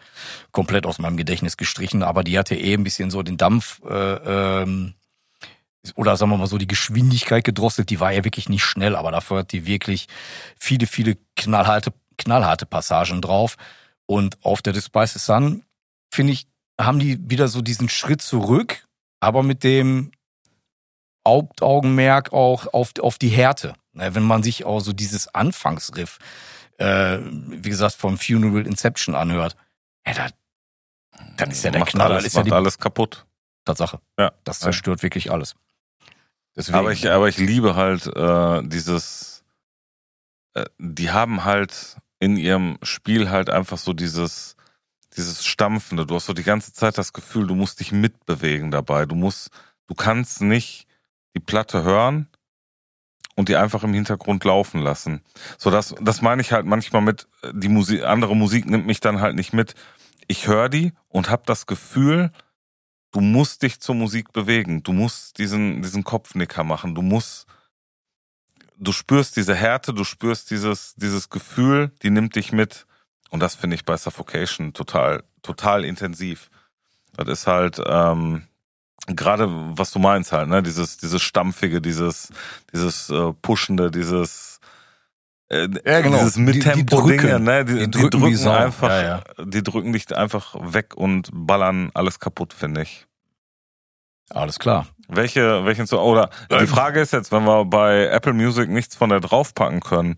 komplett 0.50 0.84
aus 0.84 0.98
meinem 0.98 1.16
Gedächtnis 1.16 1.56
gestrichen, 1.56 2.02
aber 2.02 2.24
die 2.24 2.38
hatte 2.38 2.56
eh 2.56 2.74
ein 2.74 2.82
bisschen 2.84 3.10
so 3.10 3.22
den 3.22 3.36
Dampf 3.36 3.80
äh, 3.88 4.62
ähm, 4.62 4.94
oder 5.94 6.16
sagen 6.16 6.30
wir 6.32 6.38
mal 6.38 6.46
so 6.46 6.58
die 6.58 6.66
Geschwindigkeit 6.66 7.44
gedrosselt. 7.44 7.88
Die 7.90 8.00
war 8.00 8.12
ja 8.12 8.24
wirklich 8.24 8.48
nicht 8.48 8.64
schnell, 8.64 8.96
aber 8.96 9.10
dafür 9.12 9.38
hat 9.38 9.52
die 9.52 9.66
wirklich 9.66 10.08
viele, 10.58 10.86
viele 10.86 11.16
knallharte, 11.36 11.92
knallharte 12.18 12.66
Passagen 12.66 13.20
drauf. 13.20 13.56
Und 14.06 14.38
auf 14.44 14.62
der 14.62 14.72
Despise 14.72 15.18
Sun, 15.18 15.64
finde 16.12 16.32
ich, 16.32 16.46
haben 16.80 16.98
die 16.98 17.18
wieder 17.30 17.48
so 17.48 17.62
diesen 17.62 17.88
Schritt 17.88 18.22
zurück, 18.22 18.86
aber 19.20 19.42
mit 19.42 19.64
dem 19.64 20.12
Hauptaugenmerk 21.26 22.32
auch 22.32 22.72
auf, 22.72 22.92
auf 23.00 23.18
die 23.18 23.28
Härte. 23.28 23.74
Wenn 23.92 24.22
man 24.22 24.42
sich 24.42 24.64
auch 24.64 24.80
so 24.80 24.92
dieses 24.92 25.32
Anfangsriff, 25.34 26.18
äh, 26.78 27.18
wie 27.20 27.68
gesagt, 27.68 27.94
vom 27.94 28.18
Funeral 28.18 28.66
Inception 28.66 29.14
anhört, 29.14 29.56
ja, 30.06 30.14
das, 30.14 30.32
das 31.36 31.48
ist 31.50 31.64
ja 31.64 31.70
der 31.70 31.80
macht 31.80 31.90
Knaller, 31.90 32.14
alles, 32.14 32.26
ist 32.26 32.34
ja 32.34 32.40
macht 32.40 32.46
die 32.48 32.52
alles 32.52 32.78
kaputt. 32.78 33.26
Tatsache. 33.64 34.00
Ja. 34.18 34.32
Das 34.44 34.58
zerstört 34.58 35.02
wirklich 35.02 35.30
alles. 35.30 35.54
Deswegen, 36.56 36.78
Aber 36.78 36.92
ich, 36.92 37.08
aber 37.08 37.28
ich 37.28 37.38
liebe 37.38 37.76
halt 37.76 38.06
äh, 38.06 38.62
dieses, 38.66 39.44
äh, 40.54 40.64
die 40.78 41.10
haben 41.10 41.44
halt 41.44 41.96
in 42.22 42.36
ihrem 42.36 42.78
Spiel 42.84 43.30
halt 43.30 43.50
einfach 43.50 43.78
so 43.78 43.92
dieses, 43.92 44.54
dieses 45.16 45.44
Stampfende. 45.44 46.06
Du 46.06 46.14
hast 46.14 46.26
so 46.26 46.34
die 46.34 46.44
ganze 46.44 46.72
Zeit 46.72 46.96
das 46.96 47.12
Gefühl, 47.12 47.48
du 47.48 47.56
musst 47.56 47.80
dich 47.80 47.90
mitbewegen 47.90 48.70
dabei. 48.70 49.06
Du 49.06 49.16
musst 49.16 49.50
du 49.88 49.96
kannst 49.96 50.40
nicht 50.40 50.86
die 51.34 51.40
Platte 51.40 51.82
hören 51.82 52.28
und 53.34 53.48
die 53.48 53.56
einfach 53.56 53.82
im 53.82 53.92
Hintergrund 53.92 54.44
laufen 54.44 54.80
lassen. 54.80 55.22
So 55.58 55.72
das, 55.72 55.96
das 56.00 56.22
meine 56.22 56.42
ich 56.42 56.52
halt 56.52 56.64
manchmal 56.64 57.02
mit, 57.02 57.26
die 57.52 57.68
Musik, 57.68 58.04
andere 58.04 58.36
Musik 58.36 58.66
nimmt 58.66 58.86
mich 58.86 59.00
dann 59.00 59.20
halt 59.20 59.34
nicht 59.34 59.52
mit. 59.52 59.74
Ich 60.28 60.46
höre 60.46 60.68
die 60.68 60.92
und 61.08 61.28
habe 61.28 61.42
das 61.44 61.66
Gefühl, 61.66 62.30
du 63.10 63.20
musst 63.20 63.64
dich 63.64 63.80
zur 63.80 63.96
Musik 63.96 64.32
bewegen. 64.32 64.84
Du 64.84 64.92
musst 64.92 65.38
diesen, 65.38 65.82
diesen 65.82 66.04
Kopfnicker 66.04 66.62
machen. 66.62 66.94
Du 66.94 67.02
musst, 67.02 67.46
du 68.82 68.92
spürst 68.92 69.36
diese 69.36 69.54
Härte, 69.54 69.94
du 69.94 70.04
spürst 70.04 70.50
dieses, 70.50 70.94
dieses 70.96 71.30
Gefühl, 71.30 71.90
die 72.02 72.10
nimmt 72.10 72.36
dich 72.36 72.52
mit. 72.52 72.86
Und 73.30 73.40
das 73.40 73.54
finde 73.54 73.76
ich 73.76 73.84
bei 73.84 73.96
Suffocation 73.96 74.72
total, 74.74 75.22
total 75.42 75.84
intensiv. 75.84 76.50
Das 77.16 77.28
ist 77.28 77.46
halt, 77.46 77.80
ähm, 77.86 78.42
gerade 79.06 79.46
was 79.50 79.90
du 79.90 79.98
meinst 79.98 80.32
halt, 80.32 80.48
ne, 80.48 80.62
dieses, 80.62 80.98
dieses 80.98 81.22
Stampfige, 81.22 81.80
dieses, 81.80 82.28
dieses 82.72 83.08
äh, 83.10 83.32
Pushende, 83.40 83.90
dieses 83.90 84.60
äh, 85.48 85.68
Ja, 85.84 86.00
genau. 86.02 86.18
dieses 86.18 86.34
Die- 86.34 86.40
die 86.40 86.58
Mittempo-Dinge, 86.58 87.22
drücken. 87.22 87.44
ne, 87.44 87.64
die, 87.64 87.72
Die 87.74 87.78
die, 87.80 87.90
drücken 87.90 88.10
drücken, 88.20 88.26
wie 88.32 88.34
Sau. 88.36 88.52
einfach, 88.52 88.88
Ja, 88.88 89.02
ja. 89.02 89.22
die 89.44 89.62
drücken 89.62 89.92
dich 89.92 90.14
einfach 90.16 90.54
weg 90.60 90.94
und 90.96 91.30
ballern 91.32 91.90
alles 91.94 92.18
kaputt, 92.20 92.52
finde 92.52 92.82
ich. 92.82 93.06
Alles 94.34 94.58
klar. 94.58 94.86
Welche, 95.08 95.64
welchen 95.64 95.86
so, 95.86 96.00
oder 96.00 96.30
die. 96.50 96.66
Frage 96.66 97.00
ist 97.00 97.12
jetzt, 97.12 97.32
wenn 97.32 97.44
wir 97.44 97.64
bei 97.66 98.06
Apple 98.06 98.32
Music 98.32 98.68
nichts 98.70 98.96
von 98.96 99.10
der 99.10 99.20
draufpacken 99.20 99.80
können, 99.80 100.14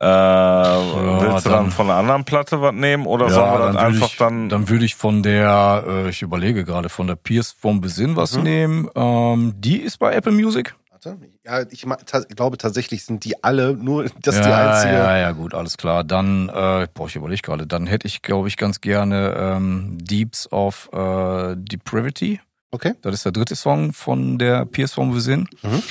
äh, 0.00 0.04
willst 0.06 1.46
du 1.46 1.50
dann 1.50 1.64
dann- 1.64 1.70
von 1.70 1.86
einer 1.88 1.98
anderen 1.98 2.24
Platte 2.24 2.60
was 2.60 2.72
nehmen 2.74 3.06
oder 3.06 3.30
sollen 3.30 3.52
wir 3.52 3.58
das 3.58 3.66
würde 3.74 3.78
einfach 3.80 4.06
ich, 4.08 4.16
dann, 4.16 4.48
Dann 4.48 4.68
würde 4.68 4.84
ich 4.84 4.96
von 4.96 5.22
der, 5.22 5.84
äh, 5.86 6.08
ich 6.08 6.22
überlege 6.22 6.64
gerade, 6.64 6.88
von 6.88 7.06
der 7.06 7.14
Pierce 7.16 7.52
vom 7.52 7.80
Besinn 7.80 8.16
was 8.16 8.36
Mhm. 8.36 8.42
nehmen. 8.42 8.88
Ähm, 8.96 9.54
die 9.58 9.76
ist 9.76 9.98
bei 9.98 10.12
Apple 10.12 10.32
Music. 10.32 10.74
Warte. 10.90 11.18
Ja, 11.44 11.60
ich 11.70 11.86
glaube 12.34 12.58
tatsächlich 12.58 13.04
sind 13.04 13.24
die 13.24 13.42
alle 13.44 13.74
nur, 13.74 14.06
das 14.22 14.36
ja, 14.36 14.40
ist 14.40 14.46
die 14.46 14.52
einzige. 14.52 14.92
ja, 14.94 15.16
ja, 15.18 15.30
gut, 15.32 15.54
alles 15.54 15.76
klar. 15.76 16.02
Dann, 16.04 16.48
äh, 16.48 16.88
boah, 16.94 17.06
ich 17.06 17.14
überlege 17.16 17.42
gerade, 17.42 17.66
dann 17.68 17.86
hätte 17.86 18.06
ich, 18.08 18.22
glaube 18.22 18.48
ich, 18.48 18.56
ganz 18.56 18.80
gerne 18.80 19.34
ähm, 19.38 19.98
Deeps 20.00 20.50
of 20.50 20.88
äh, 20.92 21.54
Depravity. 21.56 22.40
Okay. 22.72 22.94
Das 23.02 23.14
ist 23.14 23.24
der 23.24 23.32
dritte 23.32 23.54
Song 23.54 23.92
von 23.92 24.38
der 24.38 24.64
Pierce 24.66 24.94
vom 24.94 25.12
Besinn. 25.12 25.48
Mhm. 25.62 25.82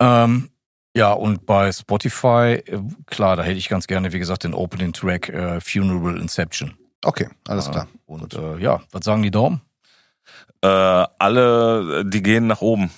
Ähm, 0.00 0.48
ja, 0.96 1.12
und 1.12 1.46
bei 1.46 1.70
Spotify, 1.72 2.62
äh, 2.66 2.80
klar, 3.06 3.36
da 3.36 3.42
hätte 3.44 3.58
ich 3.58 3.68
ganz 3.68 3.86
gerne, 3.86 4.12
wie 4.12 4.18
gesagt, 4.18 4.44
den 4.44 4.54
Opening 4.54 4.92
Track 4.92 5.28
äh, 5.28 5.60
Funeral 5.60 6.18
Inception. 6.20 6.74
Okay, 7.04 7.28
alles 7.46 7.68
Äh, 7.68 7.70
klar. 7.72 7.88
Und 8.06 8.34
äh, 8.34 8.58
ja, 8.58 8.80
was 8.92 9.04
sagen 9.04 9.22
die 9.22 9.30
Daumen? 9.30 9.60
äh, 10.62 10.66
alle, 10.68 12.04
die 12.06 12.22
gehen 12.22 12.46
nach 12.46 12.60
oben. 12.60 12.90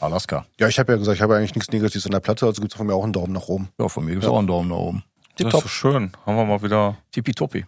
Alaska. 0.00 0.46
Ja, 0.58 0.68
ich 0.68 0.78
habe 0.78 0.92
ja 0.92 0.98
gesagt, 0.98 1.16
ich 1.16 1.22
habe 1.22 1.36
eigentlich 1.36 1.54
nichts 1.54 1.70
Negatives 1.72 2.06
an 2.06 2.12
der 2.12 2.20
Platte, 2.20 2.46
also 2.46 2.60
gibt 2.62 2.72
es 2.72 2.76
von 2.78 2.86
mir 2.86 2.94
auch 2.94 3.04
einen 3.04 3.12
Daumen 3.12 3.32
nach 3.34 3.48
oben. 3.48 3.68
Ja, 3.78 3.88
von 3.88 4.04
mir 4.04 4.12
gibt's 4.12 4.26
Ja. 4.26 4.32
auch 4.32 4.38
einen 4.38 4.46
Daumen 4.48 4.68
nach 4.70 4.76
oben. 4.76 5.02
Das 5.02 5.28
ist 5.30 5.36
Tipptopp. 5.36 5.62
so 5.62 5.68
schön. 5.68 6.12
Haben 6.24 6.36
wir 6.36 6.44
mal 6.46 6.62
wieder, 6.62 6.96
Tippitoppi. 7.12 7.66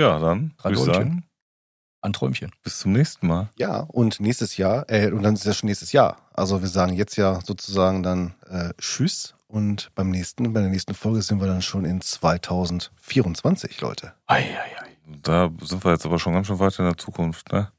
ja, 0.00 0.18
dann 0.18 0.54
würde 0.62 0.78
ich 0.78 0.84
sagen, 0.84 1.24
Ein 2.00 2.12
Träumchen. 2.12 2.52
bis 2.62 2.78
zum 2.78 2.92
nächsten 2.92 3.26
Mal. 3.26 3.48
Ja, 3.56 3.80
und 3.80 4.20
nächstes 4.20 4.56
Jahr, 4.56 4.84
äh, 4.88 5.10
und 5.10 5.22
dann 5.24 5.34
ist 5.34 5.44
ja 5.44 5.52
schon 5.52 5.66
nächstes 5.68 5.92
Jahr. 5.92 6.16
Also 6.32 6.60
wir 6.62 6.68
sagen 6.68 6.92
jetzt 6.94 7.16
ja 7.16 7.40
sozusagen 7.44 8.02
dann 8.04 8.34
äh, 8.48 8.70
Tschüss 8.78 9.34
und 9.48 9.90
beim 9.96 10.10
nächsten, 10.10 10.52
bei 10.52 10.60
der 10.60 10.68
nächsten 10.70 10.94
Folge 10.94 11.22
sind 11.22 11.40
wir 11.40 11.48
dann 11.48 11.60
schon 11.62 11.84
in 11.84 12.00
2024, 12.00 13.80
Leute. 13.80 14.12
Ei, 14.26 14.38
ei, 14.38 14.82
ei. 14.82 14.88
Da 15.22 15.50
sind 15.62 15.84
wir 15.84 15.92
jetzt 15.92 16.04
aber 16.06 16.18
schon 16.18 16.34
ganz 16.34 16.46
schön 16.46 16.58
weit 16.58 16.78
in 16.78 16.84
der 16.84 16.96
Zukunft, 16.96 17.50
ne? 17.52 17.72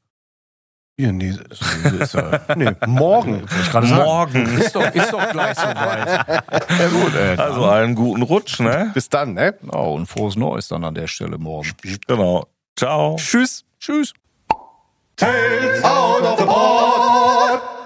Ja, 0.98 1.12
nee, 1.12 1.30
Ist, 2.00 2.14
äh, 2.14 2.40
nee, 2.56 2.72
morgen. 2.86 3.46
Morgen. 3.72 4.46
Ist 4.58 4.74
doch, 4.76 4.94
ist 4.94 5.12
doch 5.12 5.30
gleich 5.30 5.56
soweit. 5.56 6.08
Ja 6.28 6.88
gut, 6.88 7.14
dann- 7.14 7.40
Also 7.40 7.64
allen 7.64 7.94
guten 7.94 8.20
Rutsch, 8.22 8.60
ne? 8.60 8.90
Bis 8.92 9.08
dann, 9.08 9.32
ne? 9.32 9.54
Genau, 9.60 9.94
und 9.94 10.06
frohes 10.06 10.36
Neues 10.36 10.68
dann 10.68 10.84
an 10.84 10.94
der 10.94 11.06
Stelle 11.06 11.38
morgen. 11.38 11.70
Genau. 12.06 12.46
Ciao. 12.76 13.16
Tschüss. 13.16 13.64
Tschüss. 13.78 14.12
Tales 15.20 15.82
out 15.84 16.22
of 16.22 16.38
the 16.38 16.46
pod. 16.46 17.79